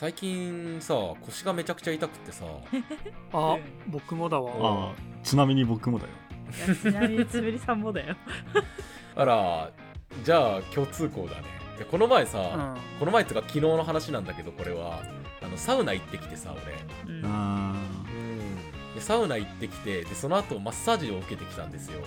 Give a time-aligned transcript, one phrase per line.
[0.00, 2.46] 最近さ腰がめちゃくちゃ痛くってさ。
[3.34, 3.60] あうん。
[3.88, 4.50] 僕もだわ。
[4.50, 4.94] ああ。
[5.22, 6.10] ちなみに僕もだよ。
[6.66, 8.16] いやちなみにつぶりさんもだよ。
[9.14, 9.70] あら
[10.24, 11.42] じゃあ共通項だね。
[11.76, 12.42] いやこの前さ、う
[12.78, 12.98] ん。
[12.98, 15.02] この前っていうか昨日の話なんだけどこれは。
[15.42, 16.54] あのサウナ行ってきてさ
[17.06, 17.14] 俺。
[17.14, 17.26] うん。
[17.26, 17.74] あ
[18.10, 18.94] うん。
[18.94, 22.00] でサウナ行ってきてでその後マッサージを受けてきたんですよ、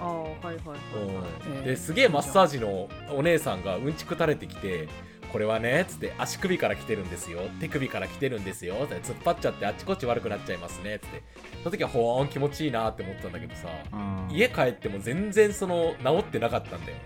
[0.00, 1.62] ああはいはいはいはい。
[1.62, 4.88] ですげえマッサージのお姉さんがうんちく垂れてきて
[5.32, 7.40] これはねつって足首から来てるんですよ。
[7.60, 8.74] 手首から来てるんですよ。
[8.84, 10.98] って突っ張っちゃってあっちこっち悪くなっちゃいますね。
[10.98, 11.22] つって。
[11.62, 16.98] その時はほーん気持ちいいなって思ってたんだけどさあ家帰っても全然その治ってなかったんだよ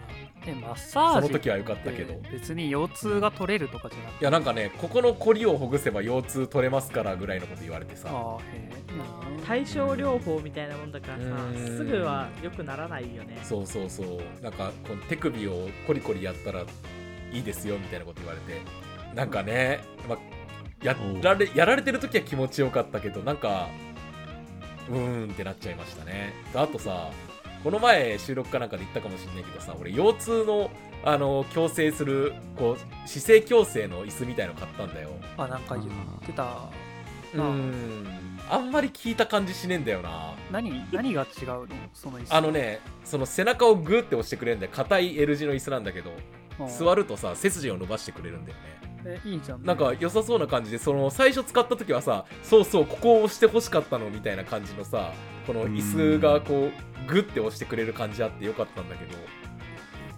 [0.44, 2.20] えマッサなそージの時は良かったけど。
[2.30, 4.24] 別に腰痛が取れるとかじゃなくて。
[4.24, 8.08] いやなんかねここのコリをほぐせば腰痛取れますからぐらいのこと言われてさ。
[8.10, 8.70] ああへえ
[9.46, 11.76] 対症療法みたいなもんだからさうん。
[11.76, 13.38] すぐは良くならないよね。
[13.42, 14.42] そうそうそう。
[14.42, 16.64] なんかこの手首をコリコリやったら
[17.32, 18.60] いいですよみたいなこと言われて。
[19.14, 20.16] なんかね、ま、
[20.82, 23.68] やられやられてる時は気持ちよかったけどなんか
[24.88, 26.32] うーんってなっちゃいましたね。
[26.54, 27.10] あとさ
[27.62, 30.70] この前収録かなんかで言ったかもしれないけどさ俺腰痛の
[31.04, 35.10] あの矯正するこう姿勢矯正の椅子みたいの買ったんだよ。
[35.36, 35.88] あなんか言っ
[36.24, 36.70] てた
[37.34, 38.06] うーん。
[38.50, 40.34] あんまり聞いた感じしねえんだよな。
[40.50, 41.68] 何何が違うの？
[41.94, 42.34] その椅子。
[42.34, 44.72] あのねその背中をグーって押してくれるんだよ。
[44.74, 46.10] 硬い L 字の椅子なんだけど。
[46.10, 46.16] うん
[46.68, 48.62] 座るとさ背筋を伸ばしてくれるんだよね。
[49.04, 49.64] えいいじゃん。
[49.64, 55.12] なんか良さそうな感じでその最初使った時はさそうそうここを押してほしかったのみたいな感じのさ
[55.46, 59.16] この椅子がこうグッて押してくれる感じあってよかったんだけど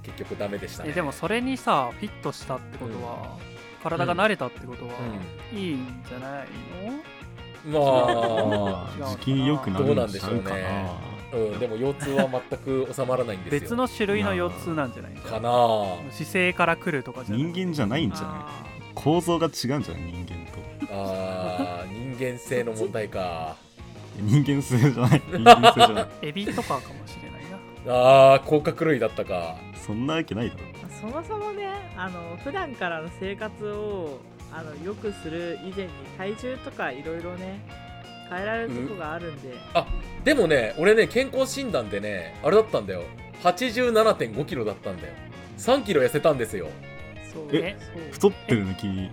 [0.03, 0.91] 結局ダメでしたね。
[0.91, 3.39] えでもそれにさフィットしたってことは、
[3.83, 4.93] 体が慣れたってことは、
[5.51, 6.49] いいんじゃない
[6.85, 7.81] の？
[7.81, 10.57] ままあ時期によくなるんちゃうかな。
[10.59, 11.01] あ、
[11.35, 13.61] うん、でも腰痛は全く収まらないんですよ。
[13.61, 15.41] 別の種類の腰痛なんじゃないか？
[15.41, 15.97] なあ。
[16.11, 18.31] 姿勢から来るとかじゃない人間じゃないんじゃない？
[18.33, 20.03] あ構造が違うんじゃない？
[20.13, 20.95] 人間と。
[20.95, 23.57] あー人間性の問題か。
[24.17, 25.23] 人間性じゃない？
[25.33, 26.05] 人間性じゃない。
[26.05, 27.43] ーエビとかかもしれない
[27.87, 27.95] な。
[28.35, 29.57] あー甲殻類だったか。
[29.87, 30.61] そんなわけないだろ。
[31.01, 34.21] そもそもねあの普段からの生活を
[34.53, 37.61] あの良くする以前に体重とかいろいろね
[38.31, 39.55] 変えられるとこがあるんで、
[40.25, 43.03] でもね俺ね健康診断でねあれだったんだよ。
[43.43, 45.13] 8 7 5キロだったんだよ。
[45.59, 46.69] 3キロ痩せたんですよ。
[47.33, 49.11] そうえそう太ってるの君？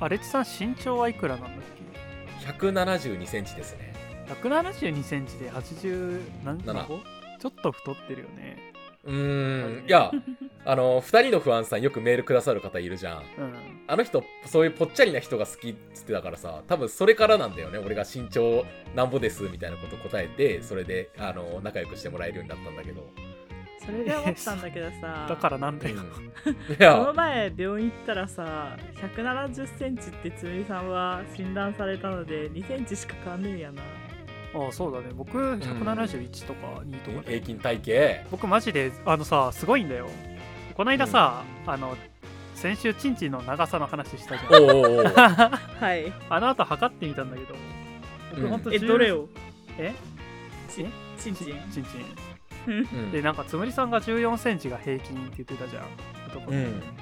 [0.00, 1.50] アレツさん身長はいくらなんだっ
[2.54, 3.94] 1 7 2センチですね。
[4.42, 7.00] け172センチで80何7個
[7.40, 8.74] ちょっと太ってるよね
[9.06, 9.86] うーん。
[9.86, 10.10] いや
[10.64, 13.18] あの2人の不安さんよくメールくださる方いるじゃん。
[13.18, 13.22] うん。
[13.86, 23.08] あの人そういうぽっちゃりな人が好きっつってたからさ多分それからなんだよね俺が身長なんぼですみたいなこと答えてそれであの仲良くしてもらえるようになったんだけど、
[23.86, 33.82] それで思ったんだけどさだからなんだよ、うん、 いこのや前病院行ったらさ1 7 0センチってつむりさんは診断されたので2センチしか変わんねえんやな
[34.54, 35.08] ああそうだね。
[35.14, 38.28] 僕171とか2とかで、平均体型？
[38.30, 40.08] 僕マジであのさすごいんだよ。
[40.74, 41.96] この間さ、あの
[42.54, 44.60] 先週チンチンの長さの話したじゃん。
[45.80, 46.12] はい。
[46.30, 47.54] あの後測ってみたんだけど
[48.30, 48.50] 僕うん。
[48.50, 49.28] ほんとえどれを？
[49.78, 49.94] え？
[50.68, 50.90] ちえ？
[51.18, 51.84] ちんちんチンチン
[52.66, 53.12] うん。
[53.12, 55.84] でなんかつむりさんが1 4センチが平均って言ってたじゃん。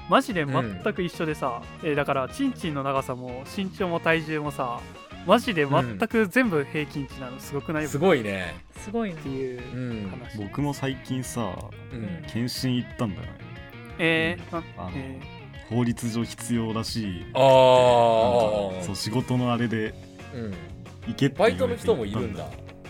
[0.09, 4.79] マジで全く一緒でさ、えーだからチンチンの長さも身長も体重もさ
[5.25, 7.87] マジで全く全部平均値なのすごくない？
[7.87, 8.55] すごいね。
[8.77, 9.15] すごいね。
[9.15, 10.09] っていううん。
[10.09, 11.55] 話、僕も最近さ
[11.91, 12.23] うん。
[12.27, 13.27] 検診行ったんだよね。
[13.97, 14.57] えー？
[14.57, 15.19] ああのえ
[15.69, 17.39] 法律上必要らしいああ
[18.77, 19.93] かそう仕事のあれで
[20.33, 20.53] うん。
[21.07, 22.45] 行けってバイ言われてトの人もいるんだ。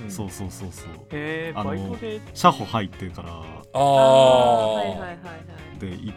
[0.10, 0.88] そうそうそうそう。
[0.88, 2.20] ーえーあのバイトで？
[2.34, 3.30] 車保入ってるから。
[3.32, 5.80] あああはいはいはいはい。
[5.80, 6.16] で行っ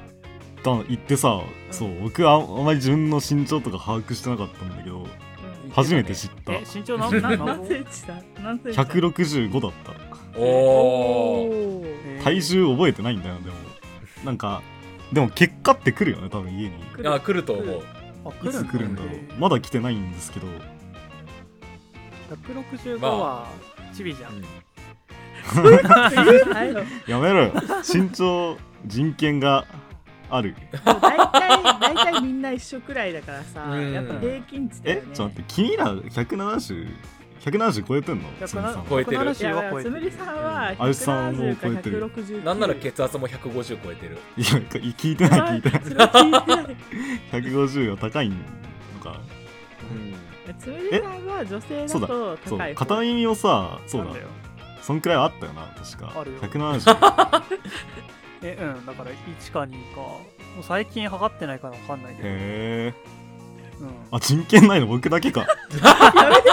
[0.65, 1.41] た行ってさ、
[1.71, 5.07] そう僕はあんまり自分の身長とか把握してなかったんだけどうん
[5.79, 6.55] 初めて知った。
[6.55, 8.15] え身長何何何何センチだ？
[8.43, 9.93] 何センチだ？165だった。
[10.39, 11.85] おお
[12.23, 13.57] 体重覚えてないんだよでも。
[14.25, 14.63] なんか
[15.13, 16.75] でも結果って来るよね多分家に。
[17.07, 17.83] あ来ると思う。
[18.25, 19.03] あいつ来るんだ。
[19.03, 19.41] ろえう。
[19.41, 20.47] まだ来てないんですけど。
[22.31, 23.17] 165まあ。
[23.17, 23.47] は
[23.95, 24.43] チビじゃん、
[27.09, 27.53] やめろよ。
[27.93, 29.65] 身長人権が
[30.31, 30.55] ある。
[30.85, 33.93] 大体大体みんな一緒くらいだからさうん。
[33.93, 35.07] やっぱ平均値だえよね。
[35.15, 36.89] ちょっと待って君ら170
[37.41, 38.29] 170超えてんの？
[38.39, 38.63] つむさん。
[38.65, 39.17] は超えてる。
[39.17, 39.95] いやは超えてる。
[39.95, 42.07] つむりさんはあゆさんも170か超えてる。
[42.07, 44.19] 169なんなら血圧も150超えてる。
[44.37, 45.83] いや聞いてない聞いてない。
[45.85, 46.77] それは聞いてない
[47.43, 48.37] 150は高いの
[49.03, 49.21] か。
[50.59, 54.07] つむりさんは女性だとそう高い方片耳をさそうだ。
[54.07, 54.29] なんだよ。
[54.81, 56.13] そんくらいはあったよな確か。
[56.19, 56.39] あるよ。
[56.41, 57.43] 170
[58.43, 60.01] えうんだから1か2か。
[60.01, 60.21] も
[60.61, 62.29] う最近測ってないから分かんないけど。
[62.29, 62.95] へえ
[63.81, 63.89] うん。
[64.11, 64.87] あ人権ないの？
[64.87, 65.41] 僕だけか。
[65.41, 65.47] や
[66.31, 66.51] めて。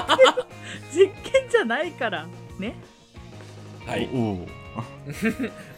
[0.92, 2.26] 実験じゃないから。
[2.60, 2.76] ね。
[3.86, 4.10] はい。
[4.14, 4.48] おお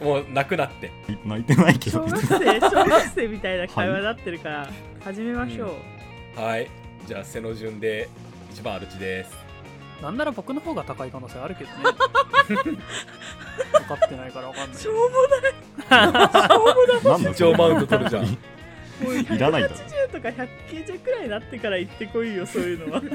[0.02, 0.90] もうなくなって。
[1.24, 2.08] 泣いてないけど。
[2.08, 4.68] 小学生小学生みたいな会話になってるから
[5.04, 5.76] 始めましょ
[6.36, 6.68] う、はい。
[7.06, 8.08] じゃあ背の順で
[8.50, 9.47] 一番アルチです
[10.02, 11.76] なんなら僕の方が高い可能性あるけどね。
[11.78, 11.92] 分
[13.84, 14.78] かってないから分かんない。
[14.78, 15.52] しょうもない。
[16.08, 17.04] しょうもない。
[17.04, 18.30] なんだ一応マウント取るじゃんも
[19.10, 19.74] ういらないだろ。
[19.74, 23.00] 180とか190くらいになってから行ってこいよそういうのは。
[23.00, 23.08] はい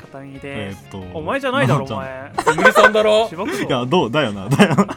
[0.00, 0.72] 片耳えで。
[0.72, 4.10] す、ーっとお前じゃないだろお前つむりさんだろ、いやどう？
[4.10, 4.48] だよな。
[4.48, 4.88] だよなうん。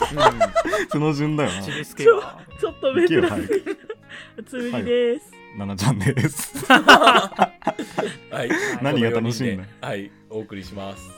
[0.89, 3.17] その順だよちなびすけはちょっと珍しい。
[3.19, 3.29] 行
[4.45, 6.65] つむりです、ななちゃんです
[8.31, 8.49] はい。
[8.81, 9.87] 何が楽しいんだ？
[9.87, 11.09] はいお送りします。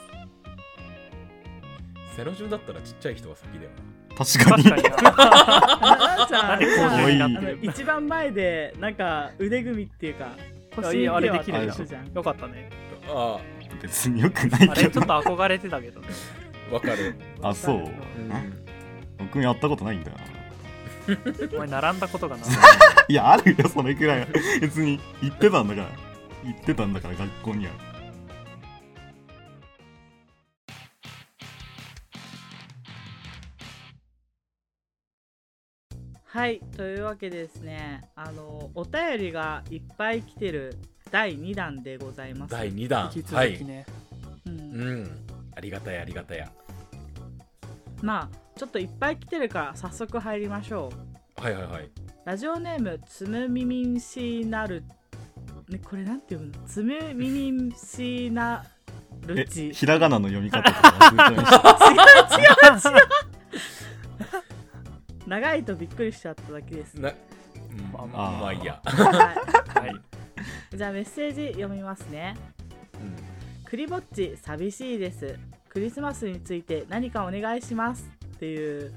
[2.16, 3.70] 背の順だったらちっちゃい人が先だよ
[4.16, 4.64] 確かに。
[4.64, 4.82] 確
[6.30, 6.58] か
[7.60, 7.68] に。
[7.68, 10.28] 一番前でなんか腕組みっていうか
[10.74, 12.10] 腰あれできるじゃん。
[12.12, 12.70] よかったね。
[13.08, 13.38] あ
[13.82, 14.86] 別によくないあけど。
[14.86, 16.00] れちょっと憧れてたけど
[16.72, 17.76] わかる、あそう。
[17.76, 17.92] うん、
[19.18, 20.24] 僕やったことないんだよな。
[21.54, 22.46] お前並んだことがない。
[23.08, 24.26] いやあるよそれくらいは。
[24.60, 25.88] 別に行ってたんだから
[26.46, 27.72] 行ってたんだから学校には。
[36.24, 38.02] はいというわけでですね。
[38.14, 40.76] あのお便りがいっぱい来てる
[41.10, 42.52] 第2弾でございます。
[42.52, 43.10] 第2弾。
[43.14, 43.86] 引きはい続きね、
[44.44, 44.60] うん。
[44.60, 44.62] う
[45.02, 45.26] ん。
[45.56, 46.52] ありがたやありがたや
[48.02, 50.90] まあちょっといっぱい来てるから早速入りましょ
[51.38, 51.42] う。
[51.42, 51.90] はいはいはい。
[52.26, 54.84] ラジオネームつむみみんしなる
[55.68, 56.66] ねこれなんて読むの？
[56.66, 58.64] つむみみんしな
[59.26, 61.42] るえちひらがなの読み方とか違う違う違う。
[65.26, 66.94] 長いとびっくりしちゃっただけです。
[66.94, 67.14] な、うん
[67.92, 68.90] まあまあ、いいや、は
[69.80, 69.90] はい。
[70.72, 72.36] い、じゃあメッセージ読みますね。
[72.94, 73.64] うん。
[73.64, 75.36] クリぼっち寂しいです。
[75.68, 78.94] クリスマスについて何かお願いしますっていう。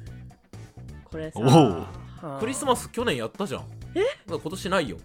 [1.03, 1.39] これさ。
[2.39, 3.63] クリスマス去年やったじゃん。
[3.95, 4.03] え？
[4.27, 4.97] 今年ないよ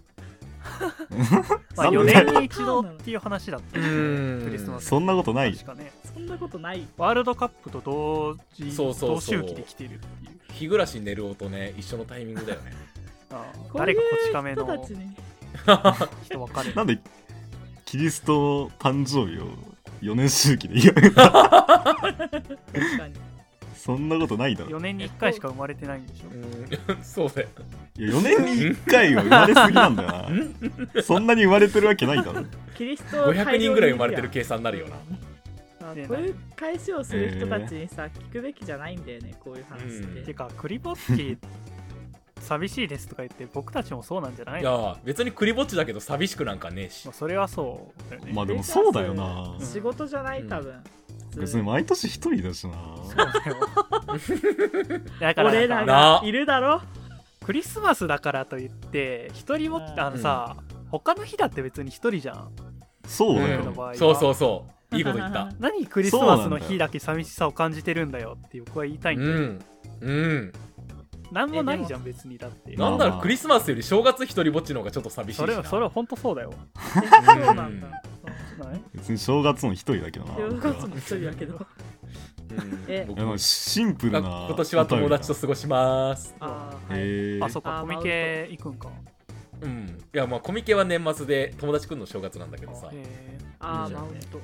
[1.75, 4.87] まあ、4なんで年に一度っていう話だったクリスマス。
[4.87, 5.53] そんなことない。
[5.53, 5.91] 確かね。
[6.13, 6.87] そんなことない。
[6.97, 9.41] ワールドカップと同時そうそうそう。
[9.41, 10.35] 同周期で来てるっていう。
[10.53, 12.73] 日暮らし寝る音ね一緒のタイミングだよね。
[13.31, 14.63] ああ誰がこち亀の
[16.23, 16.73] 人分かる。
[16.75, 16.99] なんで
[17.85, 19.49] キリスト誕生日を
[20.01, 22.11] 4年周期で言う確か
[23.07, 23.13] に
[23.85, 24.79] そんなことないだろ。
[24.79, 26.29] 4年に1回しか生まれてないんでしょ。
[26.31, 26.97] うん。
[27.05, 27.49] そうだよ。
[27.99, 30.09] いや4年に1回は生まれすぎなんだよ
[30.95, 31.03] な。
[31.03, 32.43] そんなに生まれてるわけないだろ。
[32.75, 34.95] キリストを500人ぐらい生まれてる計算になるよな。
[36.07, 40.25] こういう返しをする人たちにさ、聞くべきじゃないんだよねこういう話って、うん。
[40.25, 41.37] てかクリボッチ
[42.41, 47.05] 寂しいですとか言って僕たちもそうなんじゃないいのや別にクリぼっちだけど寂しくなんかねえし。
[47.05, 49.55] まあそれはそうだよね、まあでもそうだよな。
[49.59, 50.49] うん仕事じゃないうん。
[50.49, 50.83] 多分、
[51.37, 52.73] 別に毎年一人だしな。
[53.03, 53.57] そうだよ。
[55.19, 56.21] だから俺らがな。
[56.23, 56.81] いるだろ？
[57.45, 59.99] クリスマスだからといって一人もうん。
[59.99, 60.55] あのさ、
[60.91, 62.51] 他の日だって別に一人じゃん。
[63.07, 64.95] そうだよ、そうそうそう。
[64.95, 65.49] いいこと言った。
[65.59, 69.59] 何クリスマスの日だけ寂しさを感じてるんだよって僕は言いたいんだよ、うん。
[70.01, 70.53] うん
[71.31, 72.75] なんもないじゃん別にだって。
[72.77, 75.45] まあなんだろうクリスマスより正月一人ぼっちの方がちょっと寂しいしな。
[75.45, 76.53] それはそれは本当そうだよ。
[76.75, 78.01] えそうなんだ。
[78.93, 80.35] 別に正月も一人だけどな。
[80.35, 81.55] 正月も一人だけど。
[81.55, 82.85] うん。
[82.87, 83.07] え。
[83.37, 86.35] シンプルな今年は友達と過ごします。
[86.39, 86.99] あー、はい。
[86.99, 88.89] へえあそっかコミケ行くんか。
[89.61, 89.97] うん。
[90.13, 92.89] いやまあコミケは年末で友達来るの正月なんだけどさ。
[92.91, 94.39] へえあーいいじゃんマウント。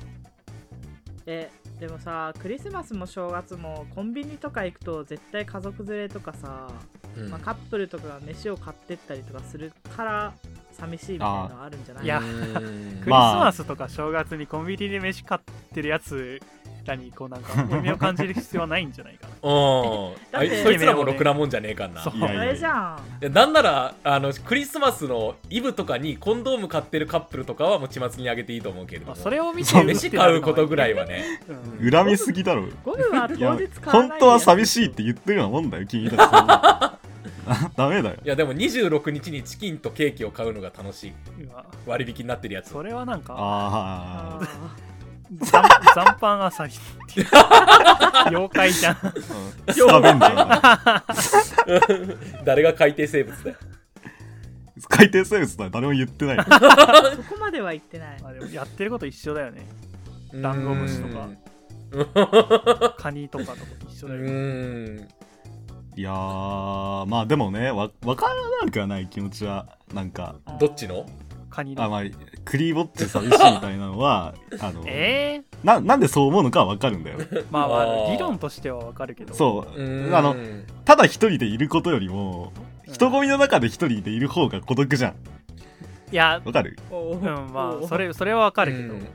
[1.27, 6.67] えでもさクリスマスも正月もコンビニとか行くと絶対家族連れとかさ、
[7.17, 7.31] うん。
[7.31, 10.33] まあ、カップルとかが飯を買ってったりとかするから
[10.81, 12.05] 寂しいみたいなのはあるんじゃない？
[12.05, 12.25] いやうん。
[12.25, 15.41] クリスマスとか正月にコンビニで飯買っ
[15.73, 16.41] てるやつ
[16.83, 19.49] らにこうなんか負い目を感じる必要はないんじゃないかな？
[19.49, 22.01] うんあいだってそいつらもろくなもんじゃねえかんな。
[22.01, 23.33] それじゃん。
[23.33, 29.11] なんならあのクリスマスのイブとかにコンドーム買ってるカップルとかはもう血末にあげていいと思うけれども。
[29.11, 31.41] まあそれを見て飯買うことぐらいはね。
[31.79, 31.91] うん。
[31.91, 32.65] 恨みすぎだろ。
[32.83, 33.67] ゴムは当日買わない
[34.09, 37.00] 本当は寂いしいって言ってるようなもんだよ君たち
[37.75, 38.17] ダメだよ。
[38.23, 41.13] いやでも26日にチキンとケーキを買うのが楽しい。
[41.85, 42.69] 割引になってるやつ。
[42.71, 44.47] それはなんかああ
[45.39, 45.63] 残
[45.95, 47.27] 残飯あさりっていう
[48.27, 48.95] 妖怪じゃん。
[48.95, 49.13] あ
[49.73, 51.05] スカベンジャーだ
[52.43, 53.57] 誰が海底生物だよ。
[54.89, 56.37] 海底生物だ誰も言ってない。
[56.37, 59.67] ーそこまでは言ってないまあでもやってること一緒だよね。
[60.33, 61.29] ダンゴムシとか。
[61.91, 63.57] かカニとかと
[63.89, 64.31] 一緒うだよね。
[64.31, 65.07] ん
[65.95, 70.35] いやーまあでもねわ分からなくはない気持ちはなんか。
[70.59, 71.05] どっちの？
[71.49, 71.83] カニの。
[71.83, 72.01] あまあ
[72.45, 77.19] クリぼっち寂しいみたいなのはあのえななんでそう思うのかは分かるんだよ。
[77.19, 79.33] ー、まあまあ理論としてはわかるけど。
[79.33, 80.15] そう。
[80.15, 80.35] あの
[80.85, 82.53] ただ一人でいることよりも
[82.89, 85.15] 人混みの中で一人でいる方が孤独じゃん。
[86.11, 86.77] いやわかる？
[86.89, 87.21] おうん
[87.53, 89.07] まおあそれそれはわかるけど、うん。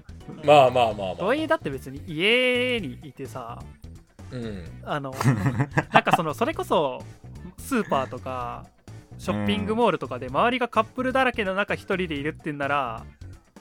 [0.45, 1.17] まあまあまあまあ。
[1.17, 3.59] とはいえだって別に家にいてさ
[4.33, 4.65] うん。
[4.85, 5.15] あの
[5.93, 7.03] なんかそのそれこそ
[7.59, 8.67] スーパーとか
[9.19, 13.05] ショッピングモールとかで周りがカップルだらけの中一人でいるってんなら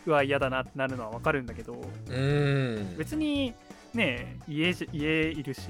[0.05, 2.95] うわ嫌だなってなるのはわかるんだけどうん。
[2.97, 3.53] 別に
[3.93, 5.61] ね家じ家いるし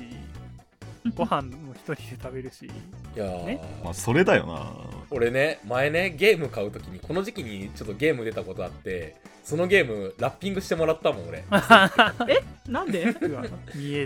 [1.13, 2.65] ご飯も一人で食べるし。
[2.65, 2.69] い
[3.15, 3.45] やー。
[3.45, 3.61] ね。
[3.83, 4.71] まあそれだよな。
[5.11, 11.43] 俺ね前ねゲーム買う時にこの時期にちょっとゲーム出たことあってそのゲームラッピングしてもらったもん俺。
[12.67, 13.13] なんで？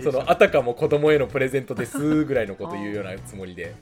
[0.02, 3.74] そのあたかも子供へのプレゼントですぐらいのこと言うようなつもりで、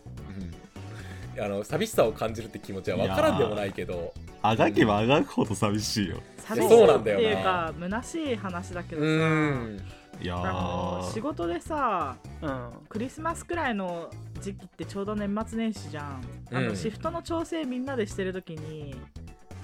[1.37, 6.21] うん、あの寂しさを感じるって気持ちは分からんでもないけどあがけばあがくほど寂しいよ。
[6.39, 7.29] 寂しいそうってなんだよな。
[7.29, 9.11] いうか虚しい話だけうどさ。
[9.11, 9.79] ん。
[10.21, 12.71] いやあのー仕事でさうん。
[12.89, 16.69] クリスマスくらいの時期ってちょうど年末年始じゃん、あうん。
[16.69, 18.95] のシフトの調整みんなでしてる時に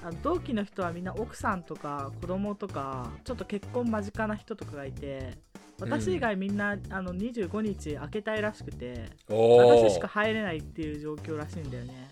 [0.03, 5.37] あの同期の人はみんな奥さんとか子供とかちょっと結婚間近な人とかがいて
[5.79, 12.07] 私以外みんな、あの25日開けたいらしくて私しか入れないっていう状況らしいんだよね、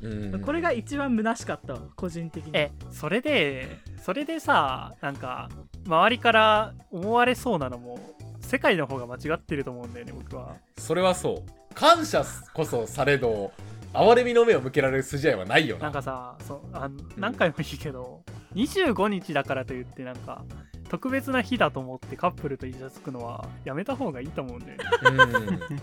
[0.00, 0.40] うん。
[0.40, 2.50] これが一番虚しかったわ個人的に。
[2.54, 5.48] えそれでそれでさなんか
[5.86, 7.98] 周りから思われそうなのも
[8.40, 10.56] 世界の方が間違ってると思うんだよね僕は。
[10.78, 11.74] それはそう。
[11.74, 12.24] 感謝
[12.54, 13.52] こそされど
[13.92, 15.84] 哀れみの目を向けられる筋合いはないよな。
[15.84, 18.22] なんかさそうあ何回もいいけど、
[18.54, 20.44] 25日だからといってなんか
[20.88, 24.84] 特別な日だと思ってカップルとイチャつくのはやめた方がいいと思うんだよね。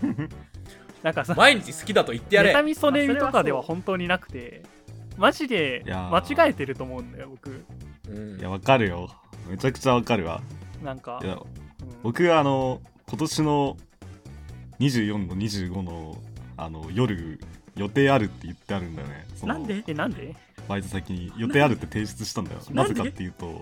[0.02, 0.28] うん
[1.04, 2.54] なんかさ毎日好きだと言ってやれ。
[2.54, 4.62] 妬みそねみとかでは本当になくて
[5.18, 6.46] マジで間ー。
[6.46, 7.62] 違えてると思うんだよ僕。
[8.08, 8.40] うん。
[8.40, 9.10] いやわかるよ。
[9.48, 10.40] めちゃくちゃわかるわ。
[10.82, 11.40] なんかいやうん。
[12.02, 13.76] 僕はあの今年の
[14.80, 16.16] 24の25の
[16.56, 17.38] あの夜
[17.76, 19.26] 予定あるって言ってあるんだよね。
[19.42, 19.84] なんで？
[19.86, 20.34] えなんで？
[20.66, 22.60] バイト先に予定あるって提出したんだよ。
[22.70, 23.60] なぜかっていうと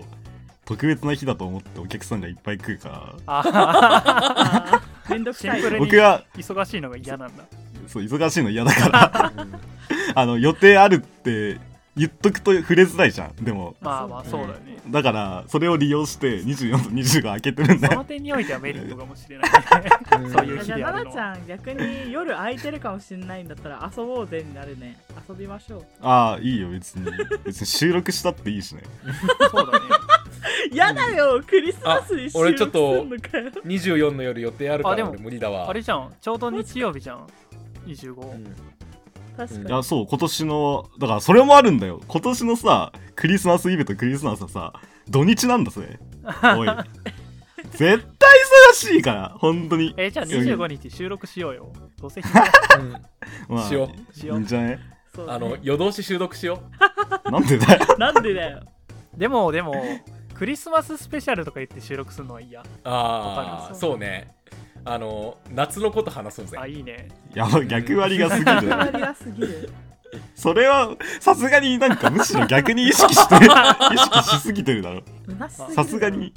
[0.63, 3.13] 特別な日だと思ってお客さんがいっぱい来るから。
[3.25, 5.61] ああーめんどくさい。
[5.79, 7.43] 僕は忙しいのが嫌なんだ。
[7.87, 9.31] そう忙しいの嫌だから。
[9.35, 9.53] う ん
[10.15, 11.59] あの予定あるって
[11.95, 13.35] 言っとくと触れづらいじゃん。
[13.43, 13.75] でも。
[13.81, 17.93] まあまあそそううだよねだからそれを利用して24と25開けてるんだよ。
[17.93, 19.51] その点においてはメリットかもしれない
[20.23, 20.31] うん。
[20.31, 21.13] そういう日じゃあであるのは。
[21.13, 24.97] 奈々ちゃん逆に夜空いてるかもしれないんだったら遊ぼうぜになるね。
[25.29, 25.85] 遊びましょう。
[26.01, 27.05] ああいいよ別に。
[27.45, 28.83] 別に収録したっていいしね。
[29.51, 29.85] そうだね
[30.73, 33.51] やだよクリスマスに収俺録ちょっとすんのかよ。
[33.65, 35.69] 24の夜予定あるかあでもら俺無理だわ。
[35.69, 36.13] あれじゃん。
[36.19, 37.27] ちょうど日曜日じゃん。
[37.85, 38.55] 25、うん。
[39.35, 39.67] 確かに。
[39.67, 42.01] いやそう今年のだからそれもあるんだよ。
[42.07, 44.73] 今年のさクリスマスイブとクリスマスはさ
[45.09, 45.99] 土日なんだぜ。
[46.57, 46.67] おい。
[47.71, 48.29] 絶対
[48.71, 49.93] 忙しいから本当に。
[49.97, 51.73] えじゃあ25日収録しようよ。
[51.99, 52.91] どうせうん。
[53.49, 54.37] まあしよしよう。
[54.37, 54.79] いいんじゃね？
[55.15, 55.33] そうね。
[55.33, 56.61] あの夜通し収録しよ
[57.25, 57.97] なんでだよ。
[57.97, 58.61] なんでだよ。
[59.15, 59.73] でもでも
[60.43, 62.63] クリスマススペシャルとか言って収録するのはいいや。
[62.63, 64.35] うああそうね。
[64.83, 66.57] あの夏のこと話そうぜ。
[66.59, 67.07] あいいね。
[67.33, 68.55] やば逆割りが過ぎる。
[68.55, 69.69] 決まりがすぎる。
[70.35, 73.45] それはさすがになんかむしろ逆に意識してる
[73.95, 75.01] 意識しすぎてるだろ。
[75.47, 76.33] さすがに。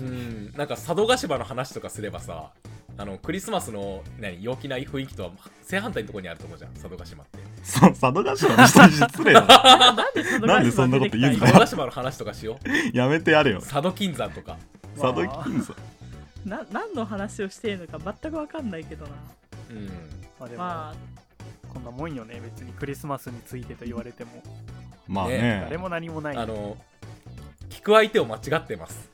[0.00, 0.06] うん。
[0.06, 0.52] うん。
[0.54, 2.50] なんか佐渡島の話とかすればさ
[2.98, 5.30] あのクリスマスの何陽気な雰囲気とは
[5.62, 7.38] 正反対のところにあると思うじゃん佐渡島って。
[7.62, 12.68] そう佐渡島の人に失礼だろなんでそんでそんなこと言うんだよ佐渡島の話とかしよう。
[12.96, 13.60] やめてやれよ。
[13.60, 14.56] 佐渡金山とか。
[14.98, 15.74] 佐渡金さ
[16.46, 19.12] な何の話をしているのか全く分かんないけどな。
[19.70, 19.86] うん。
[20.38, 20.94] まあでも、ま
[21.74, 24.42] こんなもんよね別にクリスマスについてと言われても。
[25.06, 25.60] まあねね。
[25.64, 26.36] 誰も何もない。
[26.36, 26.78] あの
[27.68, 29.10] 聞く相手を間違ってます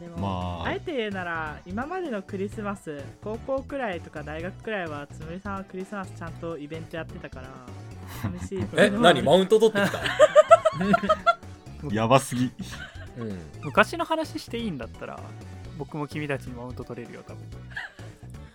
[0.00, 0.28] でも、ま
[0.64, 0.66] あ。
[0.68, 7.48] あえて言うなら今までのクリスマス高校くらいとか大学くらいはつむりさんはクリスマスちゃんとイベントやってたから
[8.22, 9.22] 寂しいえ何？
[9.22, 10.00] マウント取ってきた？
[11.94, 12.50] やばすぎ。
[13.18, 13.38] うん。
[13.62, 15.20] 昔の話していいんだったら
[15.78, 17.44] 僕も君たちにマウント取れるよ多分。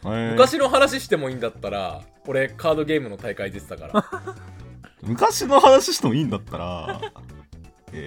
[0.05, 0.31] えー。
[0.31, 4.05] 昔の話してもいいんだったら俺カードゲームの大会出てたから。
[5.01, 7.44] 昔の話してもいいんだったらえー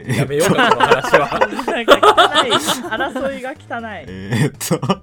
[0.07, 1.39] やめようかこの話は。
[1.67, 2.51] なんか汚い。
[2.53, 5.03] 争いが汚い、えーっと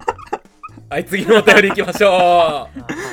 [0.87, 2.69] はい次のお便り行きましょあは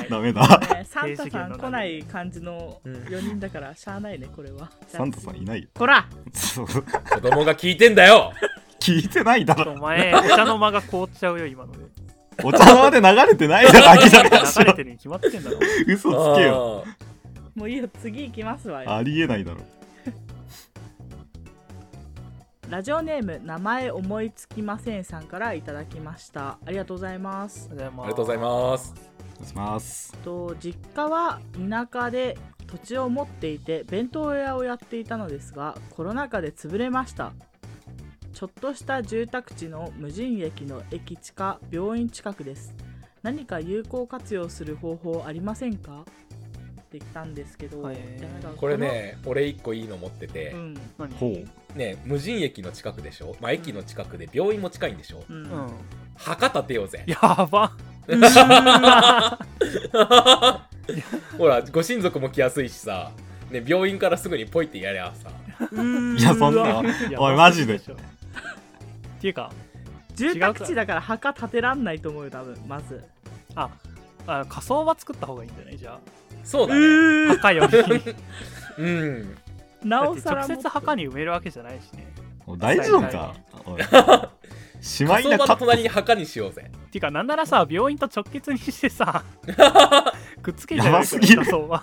[0.07, 8.33] いダメだねサンタさん来ない感じのうん4人だからしゃあないねこれはサンタさんいないよこらそうう子供が聞いてんだよ
[8.79, 11.79] 聞いてないだろお前お茶の間が凍っちゃうよ今ので
[12.45, 16.91] お茶の間で流れてないだろ明らかに流れてるに決まってんだろ嘘つけよあ
[17.55, 19.61] もういいよ次行きますわよありえないだろ
[22.73, 26.57] ラジオネーム名前思いつきませんさんからいただきました。
[26.65, 27.69] ありがとうございます。
[27.71, 28.95] ありがとうございます。
[29.35, 30.17] お願いします。
[30.25, 31.39] と実家は
[31.69, 37.35] 田舎で土地を持っていて弁当屋をやっていたのですがコロナ禍で潰れました。
[38.33, 42.75] ちょっとした住宅地の無人駅の駅地下病院近くです。
[43.23, 46.07] 何か有効活用する方法ありませんか？
[46.93, 47.97] って言ったんですけど、はい。
[48.59, 50.51] これね俺一個いいの持ってて。
[50.51, 50.75] うん。
[50.99, 51.15] 何？
[51.15, 51.79] ほう。
[51.79, 53.35] ね無人駅の近くでしょ？
[53.41, 55.25] まあ駅の近くで病院も近いんでしょ？
[55.31, 55.37] うん。
[55.37, 55.71] うん。
[56.17, 57.05] 墓建てようぜ。
[57.09, 57.17] や
[57.51, 57.73] ば。
[61.39, 63.11] ほらご親族も来やすいしさ。
[63.51, 65.31] ね病院からすぐにポイってやりゃさ。
[65.61, 66.83] いやそんな。
[67.19, 67.79] おいマジで。
[67.79, 67.97] しょっ
[69.23, 69.51] ていうか
[70.15, 73.03] 住宅地だから墓建てらんないと思うよ多分まず。
[73.55, 73.71] あ
[74.27, 75.99] あ仮想場作った方がいいんじゃないじゃ
[76.45, 76.81] そうだね。
[77.31, 78.15] あ墓より。
[78.79, 79.37] うん。
[79.85, 82.13] なおさら直接墓に埋めるわけじゃないしね。
[82.47, 83.35] もう大丈夫か？
[83.65, 83.83] おい
[84.83, 86.71] しまいなカットの隣に墓にしようぜ。
[86.71, 89.23] っていうかなんならさ病院と直結にしてさ
[90.43, 91.37] くっつけちゃうやばすぎる。
[91.37, 91.83] 仮想場あ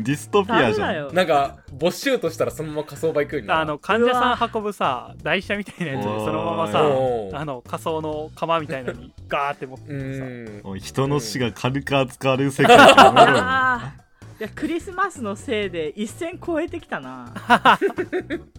[0.00, 1.14] ディストピダアじゃん。
[1.14, 3.60] なんか没収としたらそのまま火葬場行くようにな。
[3.60, 10.76] あの患者さん運ぶさ台車みたいなやつでそのままさあの仮想の釜みたいのにガーって持ってさ。
[10.78, 12.76] 人の死が軽く扱われる世界
[14.40, 17.34] いやクリスマスのせいで一線超えてきたな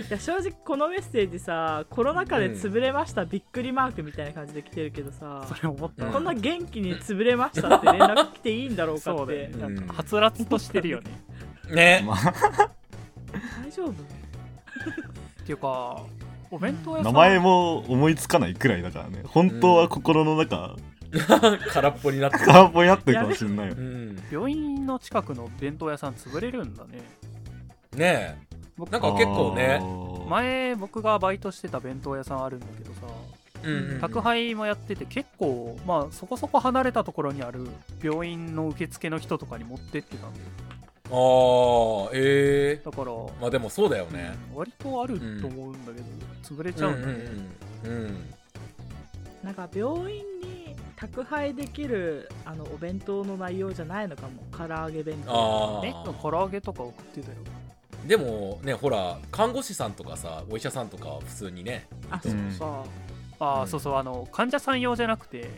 [0.00, 6.06] いや正直このメッセージさコロナ禍で潰れました、びっくりマークみたいな感じで来てるけどさそれ思った。
[6.06, 9.50] うんこんな元気に潰れましたって連絡来ていいんだろうかって。
[9.88, 11.10] はつらつとしてるよね。
[11.72, 12.04] ね。
[12.06, 12.16] まあ。
[13.62, 13.90] 大丈夫？
[13.90, 13.94] っ
[15.46, 16.02] ていうか
[16.50, 17.12] お弁当屋さん。
[17.12, 19.22] 名前も思いつかないくらいだからね。
[19.26, 20.76] 本当は心の中
[21.72, 22.44] 空っぽになってる。
[22.46, 23.74] 空っぽになってるかもしんないよ。
[23.76, 24.22] うん。
[24.30, 27.02] 病院の近くの弁当屋さん潰れるんだね。
[27.96, 28.38] ね
[28.76, 29.80] 僕なんか結構ね。
[30.28, 33.00] 前僕がバイトしてた弁当屋さんあるんだけどさ
[33.62, 34.00] えうんうん。
[34.00, 37.68] 宅配もやってて結構まあそこそこ離れたところにある
[38.02, 40.40] 病院の受付の人とかに持ってってたんで
[41.10, 44.34] ああええだから、まあでもそうだよね。
[44.54, 46.06] 割とあると思うんだけど、
[46.42, 47.14] 潰れちゃうんだね、
[47.84, 48.34] うんうんうん
[49.44, 54.42] なんか病院に宅配できるあのお弁当の内容じゃないのかも。
[54.56, 57.36] 唐揚げ弁当あえ唐揚げとか送ってたよ。
[57.46, 57.63] あ
[58.06, 62.84] でもねほら看護師さんとかさお医者さんとかは普通にねあそうか、
[63.40, 63.68] ああ、うん。
[63.68, 65.50] そうそうあの患者さん用じゃなくて、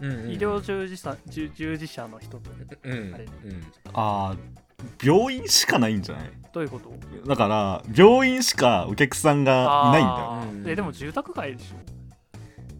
[0.00, 2.50] うんうん医療従事者従従事者の人と
[2.84, 3.14] うんうん。
[3.14, 3.26] あれ。
[3.94, 4.38] あー
[5.04, 6.30] 病院しかないんじゃない？
[6.52, 6.92] どういうこと？
[7.28, 10.72] だから病院しかお客さんがいないんだよ。
[10.72, 11.76] えでも住宅街でしょ。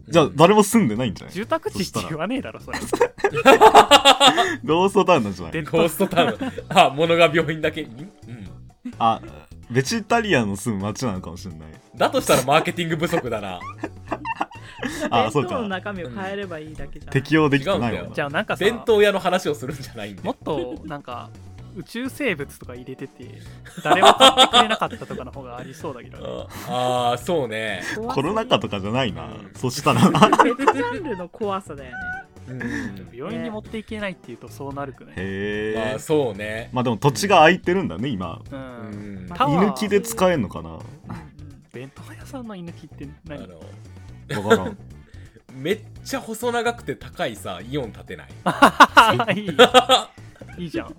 [0.07, 1.35] じゃあ誰も住んでないんじゃない？
[1.35, 2.79] 住宅地って言わねえだろそれ。
[4.63, 5.51] ローストタウンなんじゃない？
[5.51, 6.37] でゴーストタウン。
[6.69, 7.83] あ物が病院だけ
[8.99, 9.21] あ
[9.69, 11.69] ベジタリアンの住む街なのかもしれない。
[11.95, 13.59] だとしたらマーケティング不足だな。
[14.81, 15.49] 弁 あそうか。
[15.49, 21.29] 当の中身を変えればいいだけじゃん、適用できてないよじゃあなんかさ弁当屋の話をするんじゃないんでもっとなんか
[21.75, 23.25] 宇宙生物とか入れてて
[23.83, 26.23] 誰も買ってくれなかったとかの方がありそうだけどね。
[26.67, 27.83] ああーそうね。
[28.07, 29.51] コロナ禍とかじゃないな、うん。
[29.55, 30.11] そしたら別
[30.73, 31.97] ジャンルの怖さだよね。
[32.13, 32.18] うん
[33.13, 35.13] 病院に持っていけないっていうとそうなるくない？
[35.17, 36.69] へえまあそうね。
[36.73, 38.41] まあでも土地が空いてるんだね今。
[38.51, 40.79] ううん居抜きで使えんのかな？
[41.71, 44.77] 弁当屋さんの居抜きってあ何のわからん。
[45.53, 48.29] めっちゃ細長くて高いさイオン建てない？
[49.41, 49.57] いい。
[50.63, 50.95] いいじゃん。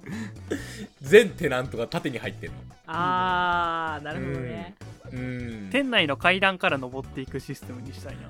[1.03, 2.59] 全テナントが縦に入ってるの。
[2.87, 4.75] あーなるほどね、
[5.13, 5.69] うん。
[5.71, 8.23] 店内の階段から登っていくシステムにしたいな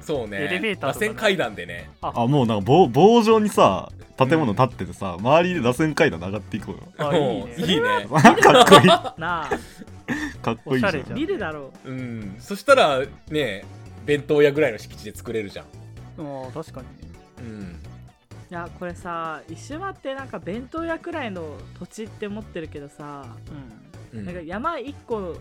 [0.00, 0.44] そうね。
[0.44, 1.08] エレベーターとかね。
[1.08, 1.90] 螺旋階段でね。
[2.00, 2.26] あ。
[2.26, 7.10] もうなんか棒棒状にさ建物建っててさ、周りで螺旋階段で上がっていこうよ。
[7.10, 7.30] あいいね。
[7.30, 8.06] もういいね。
[8.42, 8.86] かっこいい。
[8.86, 9.50] なあ。
[10.42, 10.90] かっこいいじゃん。
[10.90, 11.18] おしゃれじゃん。
[11.18, 11.90] 見るだろう。
[11.90, 12.36] うん。
[12.38, 13.64] そしたらね
[14.04, 15.64] 弁当屋ぐらいの敷地で作れるじゃ
[16.18, 16.22] ん。
[16.22, 16.86] もう確かに。
[16.86, 17.80] ねうん。
[18.50, 23.24] いやこれさ一周回ってなんか弁当屋くらいの土地って思ってるけどさ、
[24.12, 24.18] うん。
[24.18, 24.26] うん。
[24.26, 25.36] なんか山1個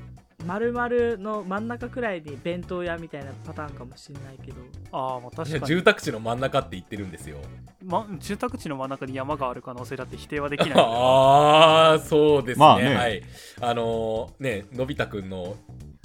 [0.45, 4.57] 丸々の真ん中くらいに弁当屋みたいなパターンかもしんないけど。
[4.91, 5.65] ああもう確かに。
[5.65, 7.37] 住宅地の真ん中って言ってるんですよ。
[7.83, 12.95] ま、住宅地の真ん中に山がある可能性だって否定はできないああそうですね,、まあね。
[12.95, 13.23] はい。
[13.61, 15.55] あのーねのび太くんの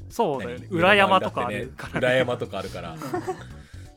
[0.09, 0.67] そうだよね。
[0.71, 0.79] 何？
[0.79, 1.99] 裏山とかあるから、ね。
[1.99, 2.97] 裏山とかあるから。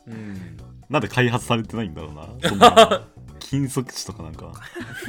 [0.07, 0.13] うん。
[0.13, 0.57] うん
[0.89, 2.49] なんで開発されてないんだろうな。
[2.49, 3.07] そんな
[3.49, 4.51] 金属地とかなんか。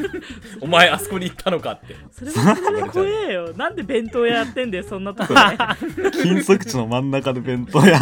[0.62, 1.96] お前あそこに行ったのかって。
[2.12, 3.52] それはそれで怖えよ。
[3.58, 6.10] なんで弁当屋やってんだよそんなとこで。
[6.22, 7.98] 金属地の真ん中で弁当屋。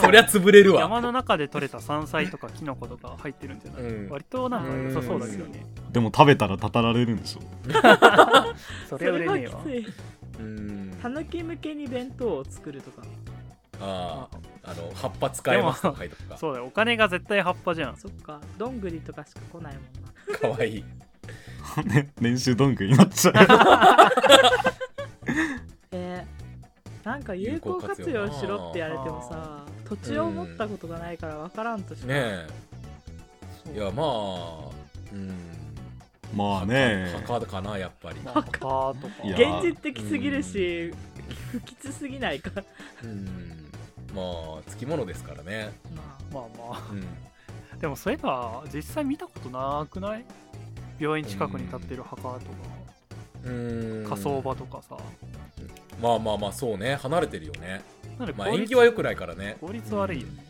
[0.00, 0.82] そりゃ潰れるわ。
[0.82, 4.08] 山の中で採れた山菜とかキノコとか入ってるんじゃない、うん。
[4.10, 5.66] 割となんか良さそうだけどね。
[5.90, 7.40] でも食べたらたたられるんでしょ。
[8.88, 9.60] それは売れねえわ
[11.02, 13.02] たぬき向けに弁当を作るとか
[13.80, 16.04] あああの葉っぱ使えますとか
[16.36, 16.66] そうだよ。
[16.66, 17.96] お金が絶対葉っぱじゃん。
[17.96, 18.40] そっか。
[18.58, 19.84] どんぐりとかしか来ないもん
[20.32, 20.38] な。
[20.38, 20.84] かわいい。
[21.84, 23.34] ね年収どんぐりになっちゃう。
[25.92, 26.40] えー
[27.04, 33.74] なんか有効活用しろって言われてもさ土地を持ったことがないから分からんとしか、ねえ。
[33.74, 34.70] いやまあ
[35.12, 35.34] うん。
[36.34, 37.12] まあね。
[37.26, 38.20] 墓かなやっぱり。
[38.20, 38.94] まあ墓とか。
[39.24, 40.92] 現実的すぎるし
[41.52, 42.50] 不吉すぎないか。
[43.02, 43.59] うん
[44.14, 44.22] ま
[44.58, 45.72] あつきものですからね。
[46.32, 46.88] ままあまあ。
[46.90, 47.80] うん。
[47.80, 50.24] でもそういえば実際見たことなくない？
[50.98, 52.40] 病院近くに立ってる墓とか。
[53.44, 54.06] うん。
[54.08, 54.96] 火葬場とかさ。
[56.02, 56.96] まあまあまあそうね。
[56.96, 57.82] 離れてるよね。
[58.18, 59.56] なんでまあ縁起は良くないからね。
[59.60, 60.44] 効率悪いよね。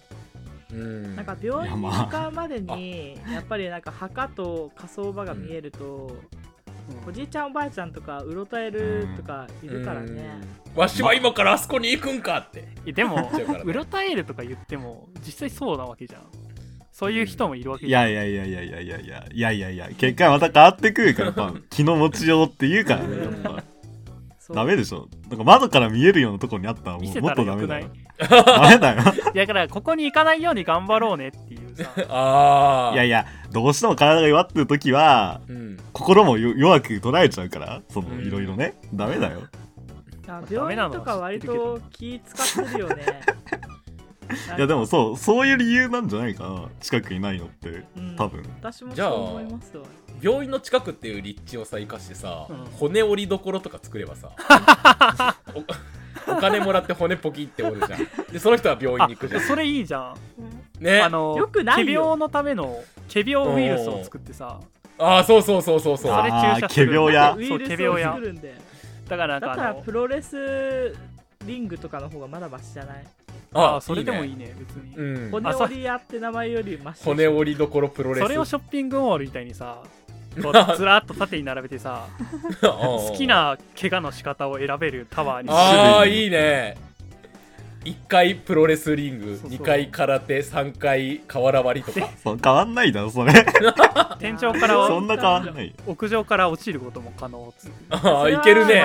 [0.72, 1.06] うん。
[1.12, 6.16] あなんか病院に向かうまでにやっぱりなんか墓と火葬場が見えると、
[7.06, 10.40] おじいちゃんおばあちゃんとかうろたえるとかいるからね、
[10.74, 10.80] うん。
[10.80, 12.68] わしは今からあそこに行くんかって。
[12.86, 13.30] えでも
[13.64, 16.22] うろたえるとか言っても実際そうなわけじゃん。
[16.92, 18.12] そういう人もいるわけいじゃん。
[18.12, 23.64] やいやいやいやいやいやいやいやいやいや結果また変わってくるからやっぱ気の持ちようって言うからねやっぱ
[24.54, 25.08] ダメでしょ。
[25.28, 27.90] なんか窓から見えるようなところにあったらも見せうもたらよくないっと
[28.28, 28.44] ダメだよ。
[28.44, 29.14] ダメだよ。
[29.34, 31.90] いやだからここに行かないように頑張ろうねっていうさ。
[32.08, 35.78] ああいやいやどうしても体が弱ってる時はうん。
[35.92, 38.26] 心もよ弱く捉えちゃうからそのうん。
[38.26, 38.74] いろいろね。
[38.92, 39.40] ダメだよ。
[40.28, 43.04] あダメなのは病院とか割と気使ってるよね
[44.56, 44.60] い。
[44.60, 46.68] やでもそうそういう理由なんじゃないかな。
[46.80, 48.16] 近くにないのってうん。
[48.16, 48.42] 多分。
[48.60, 49.84] 私もじゃあそう思いますわ。
[50.22, 52.56] 病院の近くっていう立地をさ生かしてさ、うん。
[52.78, 54.30] 骨折りどころとか作ればさ
[56.28, 58.00] おお金もらって骨ポキって折るじゃん。
[58.32, 59.40] でその人は病院あに行くじゃん。
[59.42, 60.14] それいいじゃ
[60.80, 60.82] ん。
[60.82, 61.00] ね。
[61.00, 62.16] あのよくないよ。
[62.16, 64.60] のための仮病ウイルスを作ってさ。
[64.98, 66.14] ああそうそうそうそうそう。
[66.14, 68.54] それ注射する仮病やウイルスをそう仮病や作るんで。
[69.08, 70.94] だからだなんかあのからプロレス
[71.46, 73.04] リングとかの方がまだマシじゃない？
[73.52, 74.54] ああそれでもいいねね。
[74.58, 78.22] 別に、うん、骨折り屋って名前よりマシ骨折りどころプロレス。
[78.22, 79.82] それをショッピングモールみたいにさ
[80.40, 82.06] こうずらっと縦に並べてさ
[82.62, 86.76] 好好きな怪我の仕方を選べるタワーにああいいね
[87.84, 89.58] 1回プロレスリングそうそう。
[89.58, 92.10] 2回空手3回瓦割りとか。
[92.22, 93.32] そう変わんないだろそれ。
[94.20, 95.74] 天井からそんな変わんない。
[95.86, 98.84] 屋上から落ちることも可能つ ああいけるね。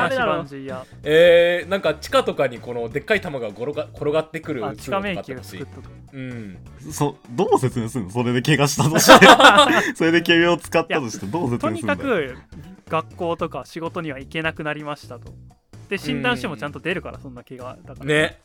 [1.04, 5.90] えー、なんか地下とかにこのでっかい玉が転が転がってくるあ地下迷宮作っとく。
[6.14, 6.58] うん。
[6.92, 8.12] そどう説明するの？
[8.12, 9.26] それで怪我したとして。
[9.96, 12.36] それで仮病を使ったとしてどう説とに明するんだよ
[12.88, 15.34] かく学校とか仕事には行けなくなりましたと。
[15.90, 18.06] で診断書もちゃんと出るからそんな怪我だから。
[18.06, 18.40] ね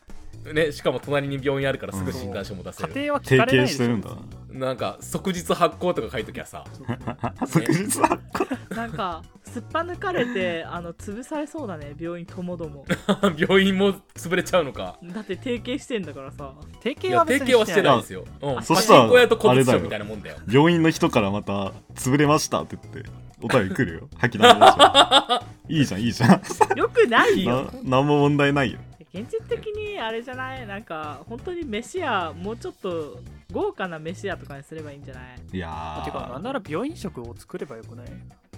[0.52, 4.10] ねしかも隣に病院あるからすぐ診断書も出せる、家庭は聞提かれないでししてるんだ。
[4.52, 6.64] なんか即日発行とか書いときゃさ。
[7.46, 8.18] 即日は
[8.74, 12.84] なんかすっぱ抜かれてあの潰されそうだね病院ともども。
[13.36, 14.98] 病院も潰れちゃうのか。
[15.02, 16.52] だって提携してんだからさ。
[16.82, 20.36] 提いや携は別に提携はしてないいですよ、うん、あパチそしたらンコ屋と古物商あれだよみたいなもんだよ。
[20.50, 23.10] 病院の人からまた潰れましたって言って
[23.42, 24.08] お便り来るよ。
[24.18, 25.72] 吐き出しましょ。
[25.72, 26.40] いいじゃんいいじゃん。
[26.76, 27.70] よくないよ。
[27.84, 28.78] な何も問題ないよ
[29.12, 30.66] 現実的にあれじゃない？
[30.66, 33.20] なんか本当に飯屋もうちょっと
[33.52, 35.56] 豪華な飯屋とかにすればいいんじゃない？
[35.56, 38.06] いやてかなんなら病院食を作ればよくない？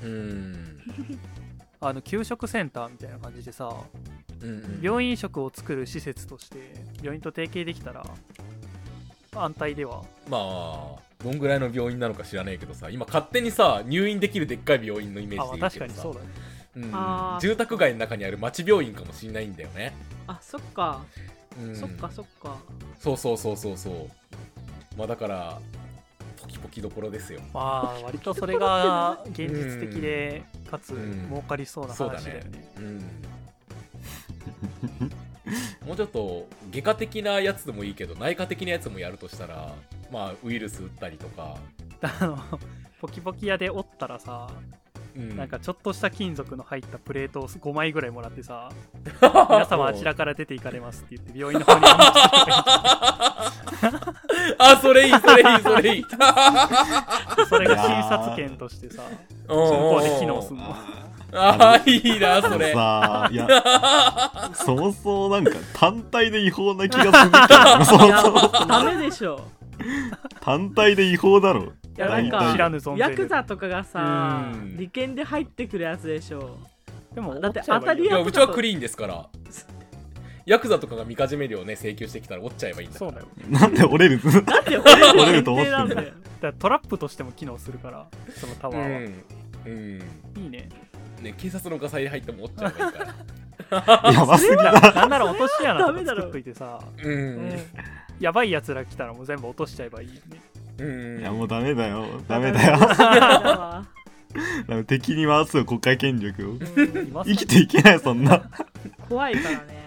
[0.05, 0.79] うん。
[1.81, 3.73] あの給食センターみたいな感じでさ
[4.43, 4.81] うんうん。
[4.83, 6.59] 病院食を作る施設として
[7.03, 8.05] 病院と提携できたら
[9.35, 10.03] 安泰では。
[10.29, 16.03] まあどんぐらいの病院なのか知らないけどさ今勝手にさ入院できるでっかい病院のイメあージでいい確けどさ。
[16.03, 16.27] かにそうだね。
[16.75, 17.41] うん。
[17.41, 19.93] 住宅街の中にある町病院かもしれないんだよね、
[20.27, 21.05] あそっか、
[21.61, 22.57] うん、そっかそっか。
[22.99, 24.11] そうそうそうそうそう。
[24.97, 25.61] まあだから
[26.41, 27.41] ポキポキどころですよ。
[27.53, 31.29] まあ割とそれが現実的でかつうん。
[31.29, 32.21] 儲かりそうなそうだね。
[32.21, 32.73] 話だよね。
[32.79, 33.03] うん。
[35.87, 39.73] もうちょっと外科的なやつでもいいけど内科的なやつもやるとしたら
[40.11, 41.57] まあウイルス打ったりとか、
[42.03, 42.39] あの
[43.01, 44.49] ポキポキ屋で折ったらさ、
[45.15, 48.71] うん、なんかちょっとした金属の入ったプレートを5枚ぐらいもらってさ
[49.21, 51.85] 皆様あちらから出ていかれますって言って病院の方に
[54.59, 56.05] あそれいいそれいいそれいい。
[56.05, 56.17] て
[57.49, 59.03] それが診察券としてさ
[59.49, 60.77] 向向こうで機能すんの。
[61.35, 62.73] ああいいなそれ。
[62.73, 63.47] さあいや
[64.55, 67.39] そもそもなんか単体で違法な気がするけ
[67.79, 69.41] どそもそもダメでしょ。
[70.41, 74.77] 単体で違法だろいやなんか知らぬ存ヤクザとかがさうん。
[74.77, 76.59] 利権で入ってくるやつでしょ。
[77.15, 78.05] でもだって折ちゃえばいいよ。
[78.05, 79.27] いやうちはクリーンですから。
[80.45, 83.27] ヤクザとかがみかじめ料ね請求してきたら折っちゃえばいいんだそうだよ。
[83.49, 85.33] なんで折れるなんで俺折れの？
[85.33, 89.25] ると思ってんだよ前提なんだトラップとしても機能するからそのタワーは、うん、
[89.67, 90.03] うん。
[90.43, 90.69] いいね。
[91.21, 92.99] ね、警察のガサ入れ入っても折っちゃえばいいか
[94.05, 94.13] ら。
[94.13, 96.81] やばすぎだなんなら落とし穴とかダメだろ作っといてさ。
[97.05, 97.49] ううん。
[97.51, 97.59] ん
[98.19, 100.41] やばいやつら来たらもう全部落としちゃえばいいよね
[100.83, 101.21] うん。
[101.21, 102.07] いやもうダメだよ。
[102.29, 102.79] ダメだよ。
[104.87, 106.55] 敵に回すよ国家権力を。
[107.25, 108.43] 生きていけないそんな。
[109.09, 109.83] 怖いからね。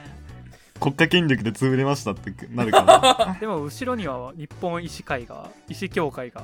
[0.80, 3.38] 国家権力で潰れましたってなるから。
[3.42, 6.44] でも後ろには日本医師会が医師協会が。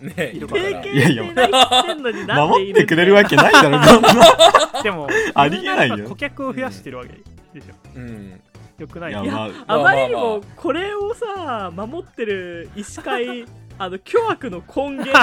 [0.00, 0.68] ねいるから。
[0.68, 4.82] いやいや守ってくれるわけないだろこんな。
[4.82, 6.08] でもありえないよ。
[6.08, 7.12] 顧客を増やしてるわけ
[7.58, 7.74] でしょ。
[7.94, 8.40] うん。
[8.78, 9.12] よくない。
[9.12, 13.46] いやいやまああまりにもこれをさ守ってる医師会
[13.78, 15.20] あの巨悪の根源でしょ。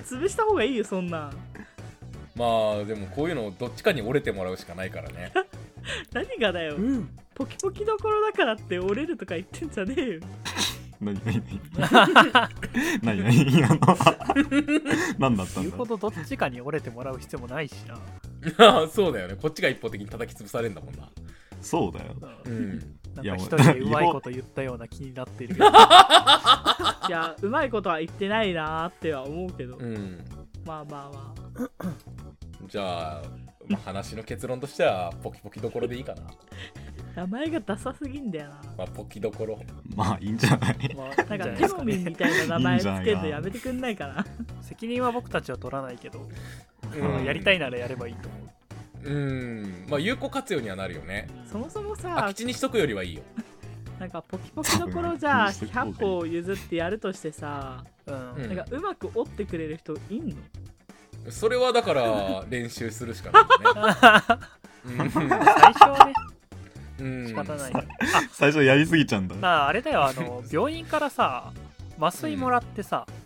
[0.18, 1.26] 潰した方がいいよそんな。
[1.26, 1.32] ん
[2.34, 2.44] ま
[2.80, 5.32] あでもこういうのどっちかに折れてもらうしかないからね。
[6.12, 6.76] 何がだよ、
[7.34, 10.20] ポキポキどころだからって折れるとか言ってんじゃねえよ。
[11.00, 11.42] 何何
[13.02, 13.24] 何？
[13.24, 13.78] 何 今の
[15.18, 15.68] 何だったんだ？
[15.68, 18.86] 言うほどどっちかに折れてもらう必要もないしな。
[18.88, 19.36] そうだよね。
[19.40, 21.08] こっちが一方的に叩き潰されるんだもんな。
[21.62, 22.14] そうだよ。
[22.44, 25.66] うんなんか一人でうまいこと言ったような気になってるけど。
[27.08, 30.24] いやうまいことは言ってないなーっては思うけど、うん。
[30.64, 31.92] まあまあまあ。
[32.68, 33.22] じゃあ、
[33.66, 36.22] まあ、話の結論としてはポキポキどころでいいかな、
[37.16, 38.60] 名前がダサすぎんだよな。
[38.78, 39.58] まあ、ポキどころ。
[39.96, 40.94] まあいいんじゃない？
[40.94, 44.24] まあなんかテモミンみたいな名前つけるのやめてくんないかな。
[44.60, 46.28] 責任は僕たちは取らないけど、
[46.94, 47.24] うん。
[47.24, 48.49] やりたいならやればいいと思う
[49.04, 49.86] うん。
[49.88, 51.28] まあ有効活用にはなるよね。
[51.50, 53.22] そもそも空さき地にしとくよりはいいよ。
[53.98, 58.34] なんかポキポキどころじゃあ多分気にしてこう100歩譲ってやるとしてさうん。
[58.34, 58.54] うん。
[58.56, 60.36] なんかうまく折ってくれる人いんの？
[61.30, 63.92] それはだから練習するしかないよね。
[65.44, 66.12] 最初はね
[67.00, 67.26] うん。
[67.28, 67.78] 仕方ない、うん。
[67.78, 67.84] あ
[68.32, 69.34] 最初やりすぎちゃうんだ。
[69.34, 71.52] だからあれだよあの病院からさ
[72.00, 73.19] 麻酔もらってさ、うん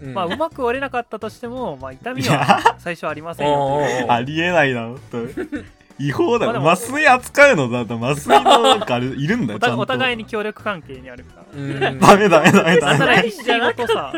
[0.00, 6.60] まあうまく折れなかったとしても、まあ、痛みは最初ありませんよありえないな本当違法だよ。
[6.60, 9.78] まあ麻酔扱うのだと麻酔のなんかあれいるんだよちゃんと。
[9.80, 11.44] お互いに協力関係にあるから。
[11.54, 11.60] う
[11.94, 11.98] ん。
[11.98, 14.12] ダメダメダメダメなら石 ごとさ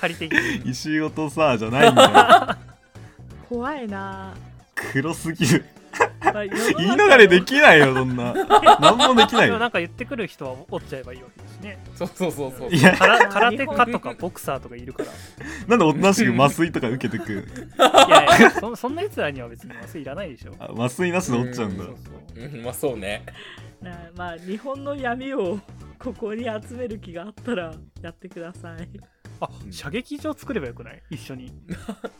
[0.00, 2.56] 借りて石ごとさじゃないんだよ。
[3.48, 4.34] 怖いな
[4.74, 5.64] 黒すぎる
[6.78, 8.32] 言い逃れできないよそんな。
[8.80, 9.46] 何もできないよ。
[9.46, 11.78] でもなんか言ってくる人は折っちゃえばいいわけですね。
[11.94, 12.70] そうそうそうそう。
[12.70, 15.08] いや空手家とかボクサーとかいるから。
[15.68, 17.36] なんでおとなしく麻酔とか受けてく い
[18.10, 20.54] やいやそそんな奴らには別に麻酔いらないでしょ。
[20.58, 21.84] あ麻酔なしで折っちゃうんだ。
[21.84, 21.94] そう
[22.34, 22.44] そう。
[22.44, 23.24] うんまあそうね。
[23.80, 25.58] なまあ日本の闇を
[25.98, 28.88] ここに集める気があったらやってください
[29.44, 31.02] あ射撃場作ればよくない？
[31.10, 31.52] 一緒に。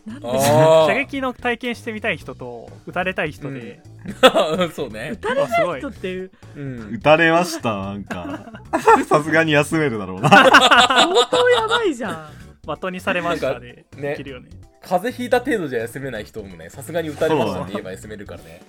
[0.07, 0.27] なんで？
[0.29, 3.81] あ 射撃の体験してみたい人と撃たれたい人で、
[4.23, 5.11] あ そうね。
[5.13, 6.31] 撃たれあすごい人っていう。
[6.57, 6.95] うん。
[6.95, 8.53] 撃たれましたなんか。
[9.07, 10.29] さすがに休めるだろうな。
[10.31, 12.31] 相当やばいじゃん。
[12.67, 14.11] 的にされましたでなんかね。
[14.11, 14.49] できるよね。
[14.83, 18.63] 風邪ひいた程度じゃ休めない人もねさすがに打たれましたって言えば休めるからね。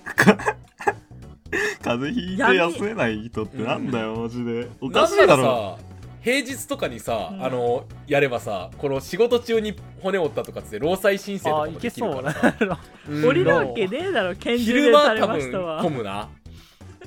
[1.82, 4.68] 風邪ひいて休めない人ってなんだよマジで。
[4.80, 5.76] おかしいらだろ。
[5.78, 5.84] さ
[6.24, 7.44] 平日とかにさ、うん。
[7.44, 13.24] あのやればさこの仕事中に骨折ったとかっつって労災申請とかもできるけそうなからさ、うん。
[13.26, 16.28] 降りるわけねえだろ拳銃昼でされ間多分ましたわ混むな。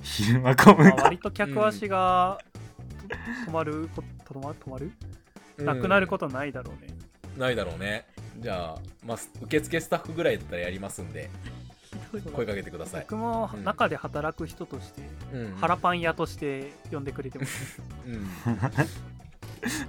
[0.04, 2.38] 昼間混むまあ割と客足が
[3.48, 4.92] 止まるこ止ま止まる？
[5.58, 6.94] なくなることないだろうね、
[7.36, 8.06] ないだろうね。
[8.38, 11.32] じゃあ、まあ、受付スタッフぐらいだったらやりますんで
[12.34, 13.64] 声かけてください、僕もうん。
[13.64, 15.02] 中で働く人として、
[15.34, 17.46] うん、腹パン屋として呼んでくれても
[18.06, 18.28] うん。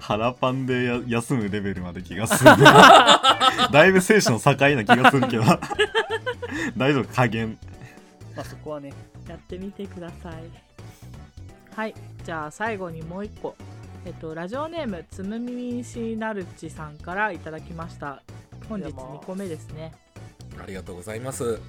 [0.00, 2.50] 腹パンでや休むレベルまで気がする。
[3.70, 5.44] だいぶ生死の境な気がするけど。
[6.76, 7.14] 大丈夫？
[7.14, 7.58] 加減。
[8.34, 8.92] まあそこはね
[9.28, 10.34] やってみてください。
[11.74, 11.94] はい。
[12.24, 13.54] じゃあ最後にもう一個。
[14.06, 18.22] えっとラジオネームつむみみしなるちさんからいただきました。
[18.68, 19.92] 本日いやまあ2個目ですね。
[20.60, 21.60] ありがとうございます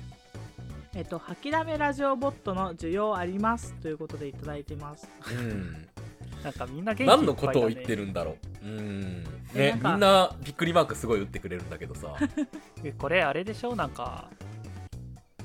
[0.99, 5.07] えっと吐きだめラジオボットの需要ありますということでいただいてます。
[5.31, 5.87] うん。
[6.43, 8.65] なんかみんな元気いっぱいだ、ね、何のことを言ってるんだろう。
[8.65, 9.23] うん。
[9.53, 9.79] ねん。
[9.79, 9.91] か。
[9.91, 12.13] みんなびっくりマークすごい打ってくれるんだけどさ。
[12.83, 13.77] えこれあれでしょ？
[13.77, 14.29] なんか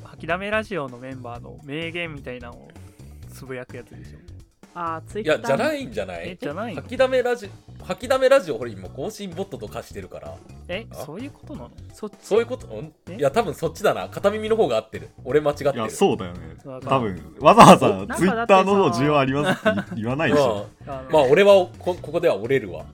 [0.03, 2.69] 吐きだめラジオのメンバーの名言みたいなのを
[3.33, 4.19] つぶやくやつでしょ？
[4.77, 6.83] あーツイいッターやじゃないんじゃなえいじゃないの？
[6.83, 7.49] 吐きだめラジ
[7.85, 10.35] 吐きだめラジオこれ今更新ボットと化してるから。
[10.69, 10.97] えあ？
[11.05, 11.71] そういうことなの？
[11.93, 12.15] そっち？
[12.23, 12.67] そういうこと？
[12.67, 12.93] ん？
[13.11, 13.17] え？
[13.17, 14.09] いや多分そっちだな。
[14.09, 15.11] 片耳の方が合ってる。
[15.25, 15.73] 俺間違ってる。
[15.75, 16.57] いやそうだよね。
[16.65, 16.91] わかる。
[16.91, 20.67] 多分わざわざツイッターの方需要ありますって言わないでしょ。
[20.87, 22.85] うんあの,、まあ俺はこここでは折れるわ。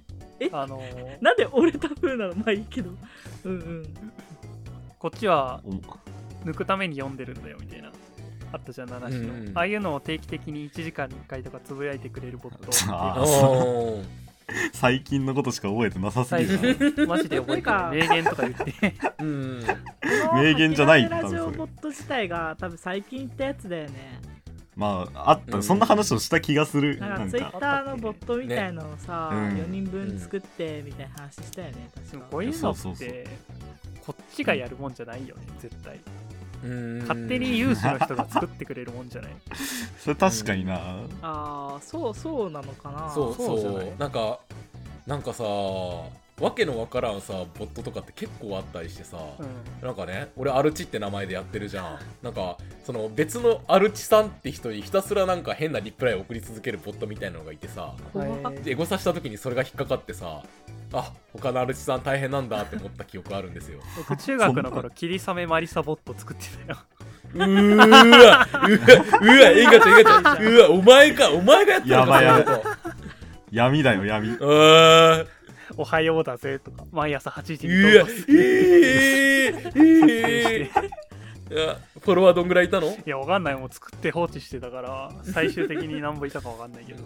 [0.52, 2.34] あのーなんで折れた風なの？
[2.34, 2.90] まあいいけど。
[3.44, 3.94] うんうん。
[4.98, 5.70] こっちはお
[6.46, 7.90] 抜くために読んでるんだよみたいな
[8.52, 9.58] あったじゃん7種の、うんうん。
[9.58, 14.02] ああいうのを定期的に1時間に1回とかつぶやいてくれるボット。
[14.72, 17.06] 最近のことしか覚えてなさすぎるな。
[17.06, 18.94] マジで覚えてない名言とか言って。
[19.20, 19.64] うん
[20.34, 24.20] 名言じゃないラジオボット自体が多分最近言ったやつだよね。
[24.76, 25.62] まああった、うん。
[25.62, 26.98] そんな話をした気がする。
[26.98, 27.38] ななんんか。
[27.38, 29.36] かツイッターのボットみたいのをさ、ね。
[29.36, 29.56] うん。
[29.58, 32.10] 4人分作ってみたいな話したよね確か。
[32.12, 33.26] でもこういうのって
[34.06, 35.96] こっちがやるもんじゃないよね絶対。
[35.96, 39.32] うん勝手に有志の人が作ってくれるもんじゃない？
[39.98, 40.76] それ確かにな、
[41.22, 43.10] ああそうそうなのかな。
[43.10, 43.78] そうそう。
[43.78, 43.92] ない？
[43.98, 44.38] なんか
[45.06, 49.42] なんかさわけのわからんさボットとかって結構あったりしてさ、う
[49.84, 49.86] ん。
[49.86, 51.98] なんかね俺アルチって名前でやってるじゃん。
[52.22, 57.94] なんかその別のアルチさんって人にひたすらなんか変なリプライを送り続けるボットみたいなのがいてさ
[58.64, 60.42] エゴサした時にそれが引っかかってさ
[60.92, 63.80] あ他のアルチさん大変なんだって思った記憶あるんですよ。
[63.96, 66.78] 僕中学の頃霧雨マリサボット作ってたよ。
[67.32, 68.48] うーわうわ
[69.20, 72.22] うわエンガちゃんちゃんうわお前かお前がやってるのか。
[72.22, 72.62] やばいやばい。
[73.52, 74.30] 闇だよ闇。
[74.30, 75.26] あー
[75.76, 80.90] おはようだぜとか毎朝8時にうわ投稿すえー、えー、
[81.50, 82.86] いやフォロワーどんぐらいいたの？
[82.86, 83.56] いやわかんない。
[83.56, 87.02] もう作って放置してたから最終的に何ぼいたかわかんないけど。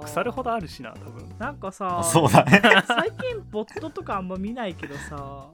[0.00, 1.28] 腐るほどあるしな多分。
[1.38, 2.62] なんかさあそうだね。
[2.86, 5.48] 最近ボットとかあんま見ないけどさ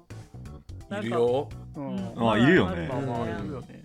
[1.01, 1.49] いるよ。
[1.75, 2.31] うん、うん。
[2.31, 2.89] あいるよね。
[2.89, 3.83] まあいるよね。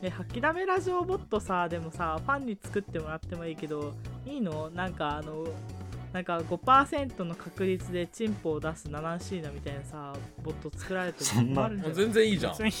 [0.00, 3.94] え吐きだめラジオボットさでもさファンに作ってもらってもいいけど
[4.24, 4.70] いいの？
[4.70, 5.44] なんかあの
[6.14, 10.12] なんか5%の確率でチンポを出すナナンシーナみたいなさ
[10.44, 11.94] ボット作られても困るんじゃない？
[11.96, 12.56] 全然いいじゃん。
[12.56, 12.72] 別に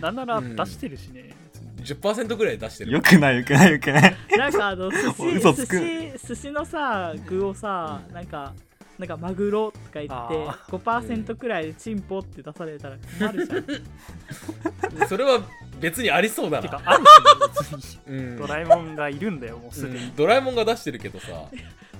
[0.00, 1.30] なんなら出してるしね、
[1.78, 2.92] 10%ぐらい出してる。
[2.92, 4.16] よくないよくないよくない。
[4.38, 8.54] なんかあの 寿司寿司寿司のさ具をさなんか
[8.96, 13.56] なんかマグロとか言ってあ5%くらいでチンポって出されたら困るじゃ
[15.02, 15.06] ん。
[15.08, 15.40] それは
[15.80, 16.62] 別にありそうだな。
[16.62, 17.04] てかある
[17.82, 17.98] し
[18.38, 20.14] ドラえもんがいるんだよもうすでに、うん。
[20.14, 21.26] ドラえもんが出してるけどさ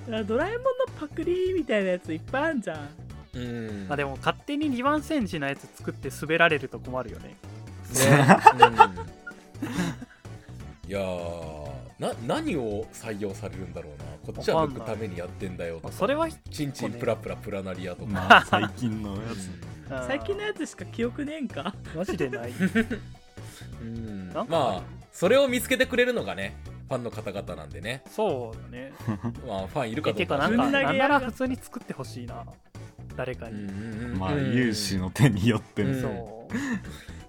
[0.07, 2.89] ドラえもんのパクリみたいなやついっぱいあるじゃん。
[3.35, 3.87] うん。
[3.89, 7.29] あでも勝手に2番センチのやつ作って滑られると困るよね。
[7.29, 7.37] ね、
[7.95, 8.07] う
[10.87, 14.33] ん、いやーな何を採用されるんだろうな。
[14.33, 15.95] こっちは抜くためにやってんだよとか。
[15.95, 19.93] それは、チンチンプラプラプラナリアとか、まあ 最近のやつ。
[19.93, 20.07] うん。
[20.07, 21.75] 最近のやつしか記憶ねえんか？
[21.95, 22.53] マジでない。
[23.81, 24.29] うん。
[24.33, 26.57] なんかまあそれを見つけてくれるのがね
[26.93, 28.03] ファンの方々なんでね。
[28.07, 28.93] そうだね。
[29.49, 30.37] まあファンいるかどうか。
[30.37, 32.45] かなんなんなら普通に作ってほしいな
[33.17, 34.53] 誰かうんに、まあうん。
[34.55, 36.01] 有志の手によってうん。
[36.03, 36.49] そ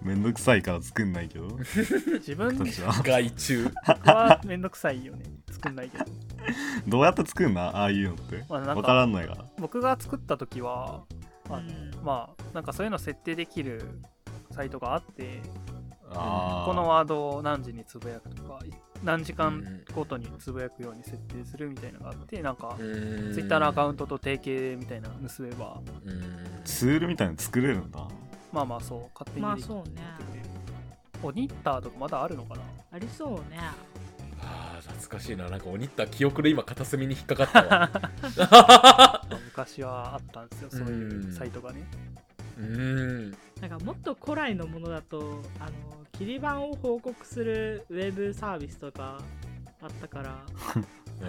[0.02, 0.06] う。
[0.06, 1.46] めんどくさいから作んないけど。
[2.20, 2.92] 自分私は。
[3.02, 3.64] 害虫。
[3.84, 5.24] はめんどくさいよね。
[5.50, 6.04] 作んないけど。
[6.86, 8.44] どうやって作んなああいうのって。
[8.50, 11.04] まあなんかわからんないから僕が作った時は
[11.48, 11.62] あ
[12.02, 14.02] まあなんかそういうの設定できる
[14.50, 15.40] サイトがあって
[16.10, 18.58] このワードを何時につぶやくとか
[19.04, 22.84] 何時う間んごとにつぶやくように設定するみたいなのがあってなんかツ
[23.30, 25.80] イツイッターのアカウンントと提携みたいなの結べば。
[26.64, 28.08] ツールみたいなの作れるんだ。
[28.52, 30.02] まあまあそう勝手にできてまあそうね。
[31.22, 32.62] オニッターとかまだあるのかな？
[32.92, 33.58] ありそうね。
[34.40, 35.48] あー懐かしいな。
[35.48, 39.20] なんか鬼った記憶で今片隅に引っかかったわ。
[39.46, 41.84] 昔はあったんですよそういうサイトがね。
[42.58, 43.30] うん。
[43.60, 45.72] なんかもっと古来のものだとあの
[46.18, 49.18] 切り板を報告するウェブサービスとか
[49.82, 50.36] あったから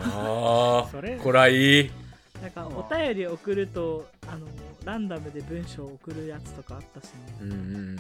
[0.04, 1.92] あそれーこらいい。
[2.42, 4.46] なんかお便り送るとあの
[4.84, 7.12] ランダムで文章を送るやつとかあったしね。
[7.42, 7.96] うんうん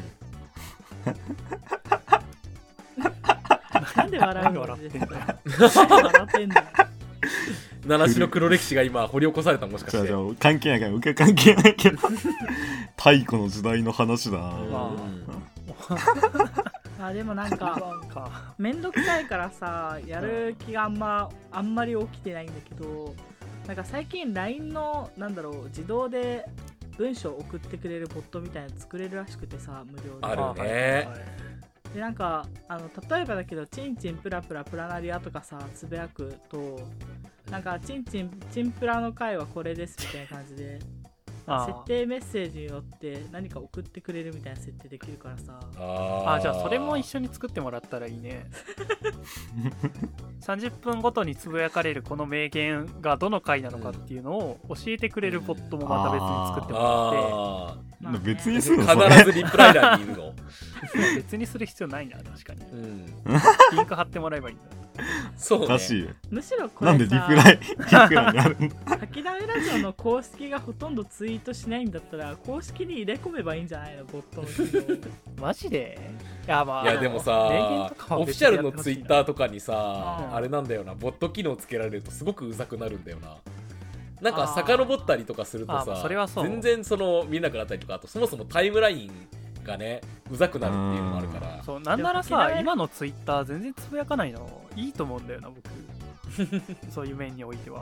[3.95, 4.51] なんで笑うの？
[4.51, 5.11] 何笑ってんだよ
[5.45, 6.67] 笑ってんだよ
[7.85, 9.97] 七種の黒歴史が今掘り起こされたもしかして。
[10.07, 11.97] じゃあじゃあ関係ないから受け関係ないけど。
[12.97, 14.43] 太古の時代の話だな。
[14.43, 15.44] まあ
[17.35, 18.53] なんかなんか。
[18.57, 23.13] めんどくさいからさやる気があんまあんまり起きてないんだけど
[23.67, 26.45] なんか最近 LINE のなんだろう自動で
[26.97, 30.19] 文章を送ってくれるボットみたいなの作れるらしくてさ無料で。
[30.21, 31.07] あるね。
[31.93, 36.81] でなんかあの例えばだけどチンチンプラプラプラナリアとかさつぶやくと
[37.49, 40.79] なんかチンチンチンプラの回はこれですみたいな感じで。
[41.03, 41.04] あ
[41.47, 45.59] 設定メッセージによって何か送ってくれるみたいな設定できるからさ。
[45.77, 48.45] ああじゃあそれも一緒緒に作ってもらったらいいね。
[50.41, 56.89] 30分ごとにつぶやかれるこの名言がどの回なのかっていうのを教えてくれるボットもまた別に作ってもらっ
[57.71, 58.19] あまあね。
[58.23, 60.31] 別にーする必ずリプライ欄にいるの。
[60.31, 60.35] て
[61.15, 62.61] 別にする必要ないな確かに。
[62.65, 63.05] うん。
[63.71, 64.84] リンク貼ってもらえばいいんだ
[65.37, 65.65] そうね。
[65.65, 74.97] おかしいむしろこれさなんでリプライ リプライにあるんだ吐きだめラジオの公式がほとんどツイートしないんだったら公式に入れ込めばいいんじゃないのボットの機能。
[75.41, 75.99] マジで？
[76.47, 77.33] いやまあいやでも名さ
[78.11, 80.35] オフィシャルのツイッターとかにさうん。
[80.35, 83.37] あれなんだよなボット機能つけられるとすごくうざくなるんだよな。
[84.21, 86.07] なんか遡ったりとかするとさ
[86.41, 89.11] 全然その見えなくなったりとかあとそもそもタイムライン
[89.65, 90.01] がね
[90.31, 91.63] うざくなるっていうのもあるから。
[91.63, 95.69] そうなんならさ今のツイッター全然つぶやかないのいいと思うんだよな僕。
[96.91, 97.81] そういう面においては。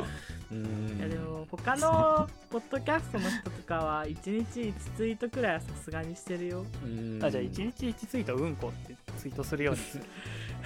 [0.52, 6.66] ういやでんも他のポッドキャストの人とかは1日1ツイートくらいはさすがにしてるよ。
[6.86, 7.20] うん。
[7.24, 9.82] あじゃあ1日1ツイートうんこってツイートするように。
[9.82, 10.04] する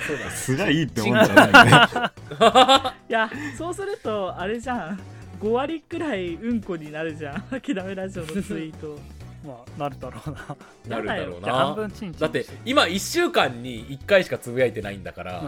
[0.08, 2.92] そうだすがいいって思うんだよね。
[3.10, 5.00] いやそうするとあれじゃん。
[5.40, 7.42] 5割くらいうんこになるじゃん。
[7.62, 9.00] 諦めラジオのツイート
[9.48, 10.58] まあなるだろうな。
[10.98, 15.40] なるだろうじゃあ半な分チンチンだって今1週間に1回しかつぶやいてないんだから、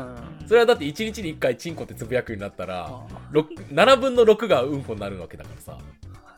[0.41, 0.47] うん。
[0.47, 5.77] それはだって1日に1回チンコってつぶやくようになったらあ6 7分の6がうんこになるわけだからさ。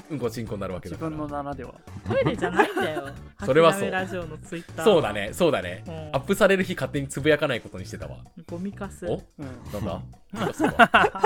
[0.09, 1.18] うんこチンコになるわけ自だから。
[1.18, 1.74] 分の7では。
[2.05, 3.07] トイレじゃないんだよ。
[3.45, 3.89] それはそう。
[3.89, 5.93] ラジオのツイッターそうだねそうだね、うん。
[5.93, 8.18] アップされる日勝手につぶやかないことにしてたわ。
[8.49, 9.05] ゴミかす。
[9.05, 9.22] お？
[9.39, 9.47] うん。
[9.72, 10.01] なんだ？
[10.34, 11.22] なんだそれは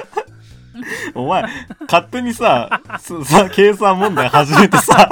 [1.14, 1.46] お前、
[1.82, 5.10] 勝手にさ、す さ、計算問題始めてさ、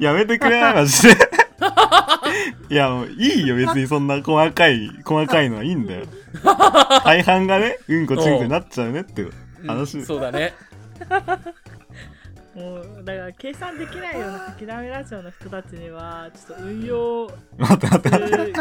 [0.00, 1.16] やめてくれないマジで。
[2.68, 6.04] いや、もういいよ、別にそんな細かい、細かいのはいいんだよ。
[7.04, 9.26] 大半がね、うんこちんこになっちゃうねって
[9.66, 10.04] 話。
[10.04, 10.54] そうだね
[12.56, 18.52] もうだから計算できないような諦めラジオの人たちにはちょっと運用待って待ってす待っ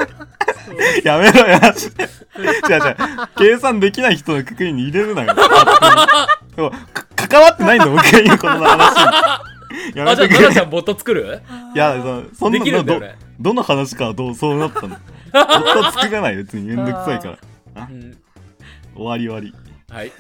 [1.02, 1.08] て。
[1.08, 2.04] やめろよ、マジで。
[2.04, 2.96] 違う違う。
[3.38, 5.34] 計算できない人のくくりに入れるなよ。
[5.34, 8.96] でもか関わってないんだ、僕が今この話
[9.94, 9.98] に。
[9.98, 10.60] やあじゃあち。
[10.60, 11.42] ゃんボット作る
[11.74, 11.96] いや、
[12.34, 14.98] そそんできるんだよねどの話かはどうそうなったの？
[15.34, 15.38] 夫
[15.82, 17.38] は作らない別にめんどくさいか
[17.76, 18.18] らうん
[18.96, 19.54] 終わり終わり
[19.94, 20.12] はい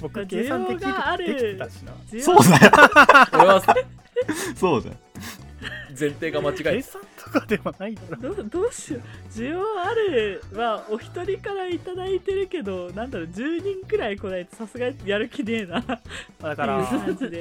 [0.00, 1.92] 僕計算でき需要があるできてたしな。
[2.22, 2.72] そうだよ。
[3.32, 3.62] 俺 は
[4.56, 4.96] そうじゃん
[5.98, 8.16] 前提が間違計い算とかではないだろ。
[8.34, 9.02] どうどうしよう。
[9.32, 15.80] 需要あるはお一人からいただいてるけどなんだろう10人くらい来ないとさすがにやる気ねえな。
[16.42, 16.86] だから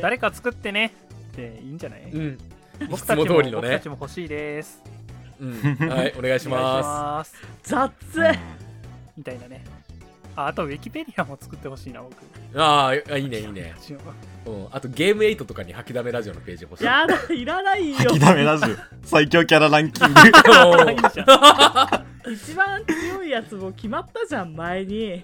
[0.01, 0.93] 誰か作ってね。
[1.31, 2.01] っていいんじゃない？
[2.11, 2.33] うん。
[2.33, 3.67] いつ僕たちもも通りのね。
[3.69, 4.81] 僕たちも欲しいです。
[5.41, 5.53] うん。
[5.89, 7.33] はいお願いします。
[7.63, 7.91] 雑。
[9.17, 9.63] みたいなね
[10.35, 12.13] ああとウィキペディアも作ってほしいな僕。
[12.13, 12.19] す
[12.55, 13.75] あーあいいねいいね、
[14.45, 17.95] うん、あとゲーム8とかに吐きだめラジオのページ欲しいやだいらないよ。
[17.97, 18.75] 吐きだめラジオ。
[19.05, 20.19] 最強キャラランキング。
[22.31, 25.23] 一番強いやつも決まったじゃん前に。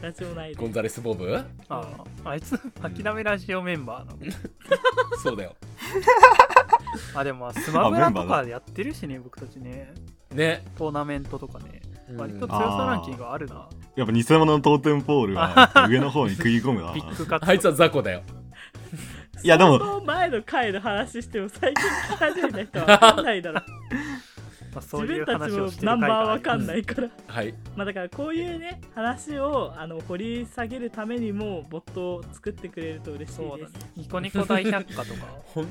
[0.00, 0.54] ラジオ内で。
[0.56, 1.36] ゴンザレス・ボブ？
[1.68, 4.32] ああいつ吐きだめラジオメンバーの。
[5.22, 5.54] そうだよ。
[7.14, 9.92] あでもまあスマブラあメンバーだとかやってるしね僕たちね。
[10.32, 10.64] ね。
[10.76, 11.80] トーナメントとかね。
[11.84, 13.68] うん割と強さランキングあるな。
[13.96, 16.92] やっぱ偽物のトーテンポールは 上の方に食い込むな。
[16.92, 18.22] ビッグカツあいつは雑魚だよ。
[19.42, 23.60] いやでも相当前の回の話しても最近聞き始めた人は分かんないだろ。
[24.72, 27.54] まあ、そういう自分たちもナンバー回が分かんないから、はい。
[27.74, 33.72] まあだからこういうね話をあの掘り下げるためにもボットを作ってくれると嬉しいです。
[33.96, 35.26] ニコニコ大百科とか。
[35.46, 35.66] 本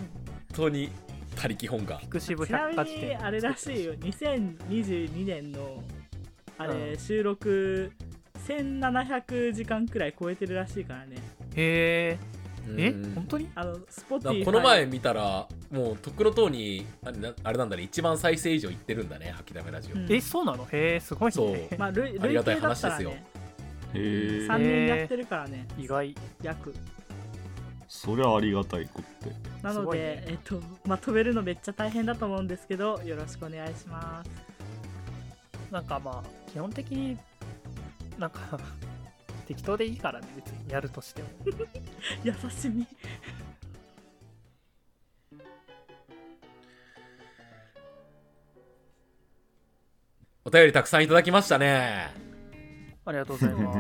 [0.54, 0.92] 当に
[1.36, 2.00] 他力本願。
[2.20, 3.94] ちなみに典あれらしいよ。
[3.94, 5.82] 2022年の
[6.60, 7.91] あれ、うん収録
[8.47, 11.16] 1700時間くらい超えてるらしいからね。
[11.55, 12.20] へえ
[12.68, 13.14] えうん。
[13.16, 13.49] 本当に？
[13.55, 17.84] あのスポだからティこの前見たらもうとっくのとうにあれなあれなんだね。
[17.84, 20.12] 一番再生以上いってるんだね吐きだめラジオ、うん。
[20.12, 20.66] えそうなの？
[20.72, 21.51] へえすごいそう。
[21.51, 23.24] ねまあ累ありがたい累計だったら話ですね。
[23.93, 23.99] へえ
[24.47, 25.68] 3年やってるからね。
[25.78, 26.16] 意外。
[26.43, 26.74] 約。
[27.88, 29.32] そりゃありがたいこって。
[29.64, 30.24] なので、すごいね。
[30.28, 34.30] えっとまあ飛べるのめっちゃ大変だと思うんですけどよろしくお願いします
[35.72, 37.18] なんかまあ基本的に
[38.18, 38.40] なんか
[39.48, 41.30] 適当でいいからね別にやるとしても。
[42.24, 42.88] 優しみ。
[50.46, 52.12] お便りたくさんいただきましたね。
[53.06, 53.80] ありがとうございます。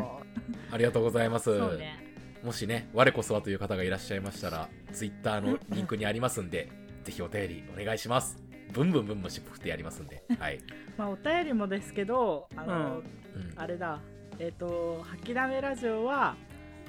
[0.71, 1.77] ありがとうございます。
[1.77, 2.09] ね。
[2.43, 6.69] もしね我こそはという方がいらっしゃいましたら Twitter のリンクにありますんで
[7.03, 10.23] ぜひお便りお願いしますブンブンブンブン尻尾振ってやりますんで。
[10.39, 10.59] はい、
[10.97, 13.41] まあお便りもですけどあの、うん。
[13.41, 13.53] うん。
[13.55, 13.99] あれだ。
[14.39, 16.35] えっ、と「吐きだめラジオは」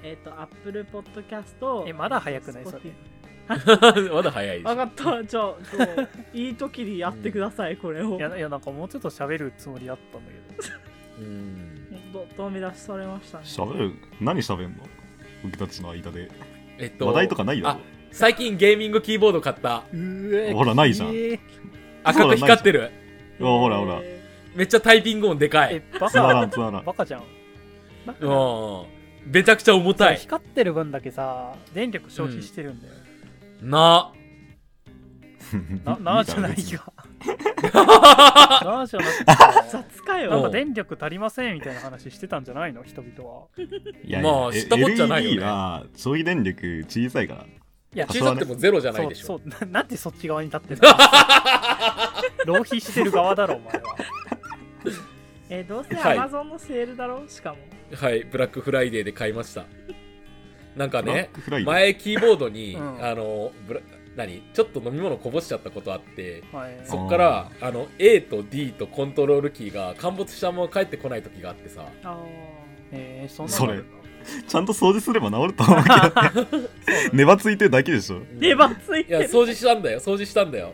[0.04, 2.64] えっ、と Apple Podcast えまだ早くない？
[2.64, 2.80] それ。
[4.12, 5.24] まだ早い分かった。
[5.24, 5.54] じゃあ
[6.32, 8.16] いい時にやってください、これを。
[8.16, 10.70] いやいやなんかもうちょっと喋るつもりだったんだけ
[11.18, 11.24] ど。
[11.24, 12.12] うん。
[12.12, 13.44] どどめ出しされましたね。
[13.44, 13.94] 喋る？
[14.20, 14.84] 何喋んの？
[15.42, 16.30] 僕たちの間で。
[16.78, 17.80] えっと話題とかないだあろ
[18.12, 19.82] 最近ゲーミングキーボード買った。
[20.54, 21.08] ほらないじゃん。
[21.10, 21.38] えー
[22.02, 22.90] 赤く光ってる。
[23.38, 23.98] ほらほら。
[24.02, 24.20] え
[24.54, 25.74] めっちゃタイピング音でかい。
[25.76, 26.44] えバカ。
[26.46, 26.84] んつまらん。
[26.84, 27.22] バカじゃん。
[29.26, 30.16] めちゃくちゃ重たい。
[30.16, 32.94] 光ってる分だけさ電力消費してるんだよ、
[33.62, 34.12] な。
[35.84, 36.80] ななあじゃないよ
[38.64, 40.30] ラジオなってさ雑かよ。
[40.30, 42.82] なんか電力足りませんみたいな話してたんじゃないの？
[42.84, 43.46] 人々は。
[44.04, 45.36] いやまあ知ったこっちゃないよね。
[45.36, 47.44] LED は消費電力小さいから。
[47.92, 49.26] いや小さくてもゼロじゃないでしょ。
[49.26, 50.88] そうそうな なんでそっち側に立ってるの？
[52.54, 53.96] 浪費してる側だろお前は。
[55.50, 56.18] えどうせはい。
[56.18, 57.26] Amazon のセールだろ？
[57.28, 57.58] しかも。
[57.92, 59.64] はいブラックフライデーで買いました。
[60.76, 61.72] なんかブラッねクフライデー？
[61.72, 63.04] 前キーボードに、うん。
[63.04, 63.80] あのブラ
[64.14, 64.40] 何？
[64.54, 66.80] ちょっと飲み物こぼしちゃったことあってはい。
[66.84, 71.84] そっからあの A と D とコントロールキーが陥没したまま帰ってこない時があってさ。
[72.04, 72.16] あ
[72.92, 73.96] えー、そんなそれのあるんだ
[74.46, 76.68] ちゃんと掃除すれば治ると思うけどね。
[77.12, 78.20] 粘ついてるだけでしょ。
[78.20, 79.18] ー粘ついてる。
[79.18, 80.00] いや掃除したんだよ。
[80.00, 80.72] 掃除したんだよ。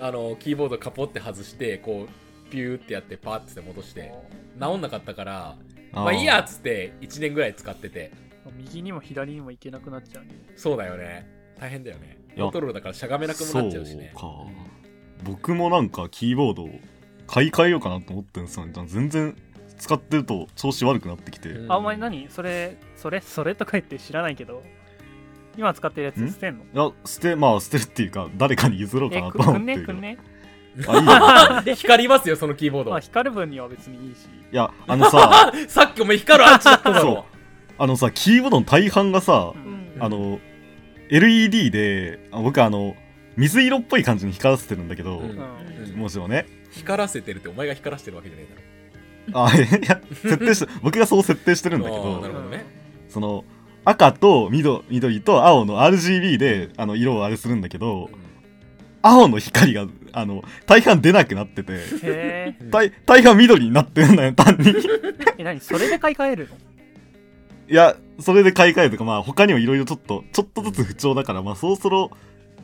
[0.00, 4.12] あのキーボードカポって外してこうピューってやってパーって戻して。
[4.60, 5.56] 治んなかったから
[5.92, 8.12] まあいいやっつって1年ぐらい使ってて。
[8.58, 10.34] 右にも左にも行けなくなっちゃうね。
[10.54, 11.26] そうだよね。
[11.58, 12.18] 大変だよね。
[12.36, 12.44] いや。
[12.44, 14.12] コントロールだからしゃがめなくもなっちゃうしね。
[14.14, 14.64] そうか。
[15.24, 16.68] 僕もなんかキーボードを
[17.26, 18.72] 買い替えようかなと思ってるんですよね。
[18.86, 19.34] 全然
[19.84, 21.50] 使ってると調子悪くなってきて。
[21.50, 21.72] うん。
[21.72, 22.26] あお前何？
[22.30, 23.20] それそれ？
[23.20, 23.54] それ？
[23.54, 24.62] とか言って知らないけど。
[25.58, 26.28] 今使ってるやつん。
[26.30, 26.64] 捨てんの？
[26.64, 29.80] いや、捨て、まあ捨てるっていうか、誰かに譲ろうかえなとくくん思ってる。
[29.86, 29.92] けど。
[29.92, 29.92] ね？
[29.92, 30.18] くんね？
[30.88, 31.74] あ、いいよ。
[31.76, 32.90] 光りますよそのキーボード。
[32.92, 34.24] まあ光る分には別にいいし。
[34.52, 37.14] いや、あのさ、 さっきお前光るアンチだっただそう。
[37.16, 37.24] ろ。
[37.76, 39.98] あのさ、キーボードの大半がさう、うん。
[39.98, 40.40] んあの、
[41.10, 42.96] LED で、あ僕あの、
[43.36, 45.30] 水色っぽい感じに光らせてるんだけど、うん。
[45.30, 45.96] うん。
[45.96, 46.46] もちろんね。
[46.72, 48.73] 光らせてるってお前が光らせてるわけじゃねえだろ
[49.32, 52.64] あ、いや、設定して、 僕がそう設定してるんだけあーなるど、ほどね。
[53.08, 53.44] その、
[53.84, 58.10] 赤と緑緑と青の RGB で、あの、色をあれするんだけど、
[59.02, 64.74] 青の光が、あの、大半出なくなってて、大大半緑になってるんだよ、単に。
[65.38, 65.60] え何？
[65.60, 66.56] それで買い替えるの？
[67.68, 72.10] いや、それで買い替えるとか、まあ他にもいろいろちょっと、ちょっとずつ不調だから、まあそろそろ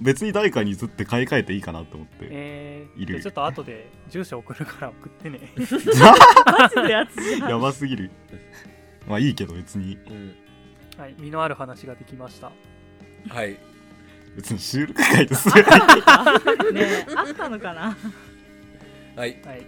[0.00, 2.28] 別に誰かに譲って買い替えていいかなと思って。
[2.30, 3.20] えー、いる。
[3.20, 5.40] じゃあちょっと後で住所送るから送ってね。
[5.56, 7.50] マジでやつじゃん。
[7.50, 8.10] やばすぎる。
[9.08, 10.34] まあいいけど別に、うん。
[10.98, 12.52] はい身のある話ができました。
[13.28, 13.58] はい。
[14.36, 15.64] 別に収録会でする。
[16.72, 17.96] ねえあったのかな？
[19.16, 19.40] はい。
[19.44, 19.66] はい。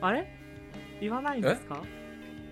[0.00, 0.32] あれ？
[1.00, 1.82] 言わないんですか？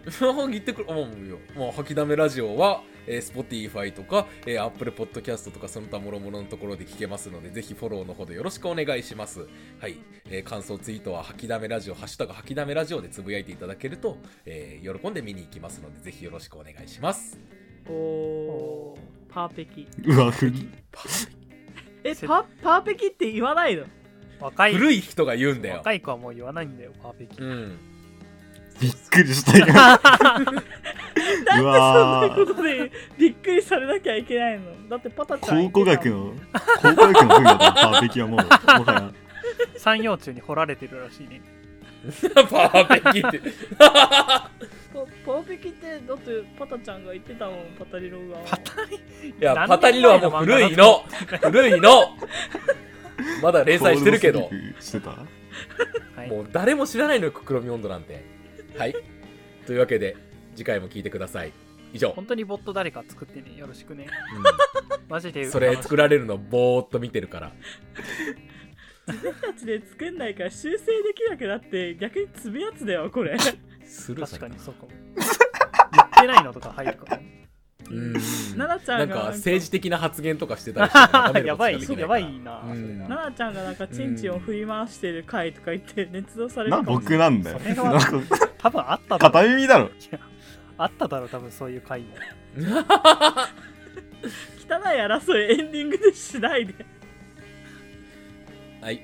[0.51, 9.47] 言ってくる、もうよ、もう吐きだめラジオは、えー、Spotify とか、えー、Apple Podcast とかその他諸々のところで聞けますので、ぜひフォローのほどよろしくお願いします。
[9.81, 9.97] はい。
[10.31, 17.39] えー感想ツイートは吐きだめラジオ、ハッシュタグ吐きだめラジオでつぶやいていただけると、えー喜んで見に行きますので、ぜひよろしくお願いします。
[17.89, 20.47] おおーパーペキうわ、ふ
[22.05, 23.85] えパパーペキって言わないの？
[24.41, 25.77] 若い古い人が言うんだよ。
[25.79, 27.79] 若い子はもう言わないんだよパーフェキうん。
[28.81, 29.67] びっくりしたよ。
[31.61, 34.89] うわそんなことでびっくりされなきゃいけないの？
[34.89, 36.33] だってパタちゃん考古学の、
[36.83, 38.47] 考古学の分野だパーフェキはもう、も
[38.85, 39.13] はや。
[39.77, 41.41] 山陽中に掘られてるらしいね
[42.33, 43.41] パーフェキって。
[43.77, 44.51] パ
[45.27, 48.97] パーペキってだってパタちゃんが言ってたもんパタリロがパタリ
[49.29, 51.05] いや、何パタリロはもう古いの。
[51.43, 52.17] 古いの。
[53.43, 54.49] まだ連載してるけど
[54.81, 55.11] してた？
[55.11, 55.17] は
[56.25, 58.25] いもう誰も知らないのよ、クロミ温度なんて。
[58.79, 58.95] はい。
[59.67, 60.17] というわけで、
[60.57, 61.53] 次回も聞いてください。
[61.93, 62.11] 以上。
[62.11, 63.57] 本当にボット誰か作ってね。
[63.57, 64.09] よろしくね。
[65.09, 67.53] マジでうんそれ作られるのぼーっと見てるから。
[69.07, 73.37] 自分たちで作んないから修正できなくなって逆に積むやつだよこれ。
[73.85, 74.89] する確かにそうかも。
[75.17, 77.21] 言ってないのとか入るから。
[77.89, 78.13] うん。
[78.57, 82.75] 奈々ちゃなんんがか政治的な発言とかしてたりしてやばいやばないいな、うん。
[82.75, 87.61] それな奈々ちゃんがなんかチンチンを振り回してる回とか言って捏造されるな、かもし僕れないなんだよ。
[88.59, 89.91] 多分あっただろ片耳だろ。
[90.79, 92.09] あっただろ多分そういう回も
[92.57, 92.65] 汚い
[94.99, 96.75] 争いエンディングでしないで
[98.81, 99.01] はい。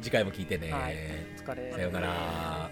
[0.00, 0.72] 次回も聞いてね。
[0.72, 0.96] はい
[1.38, 2.70] お疲れさようなら。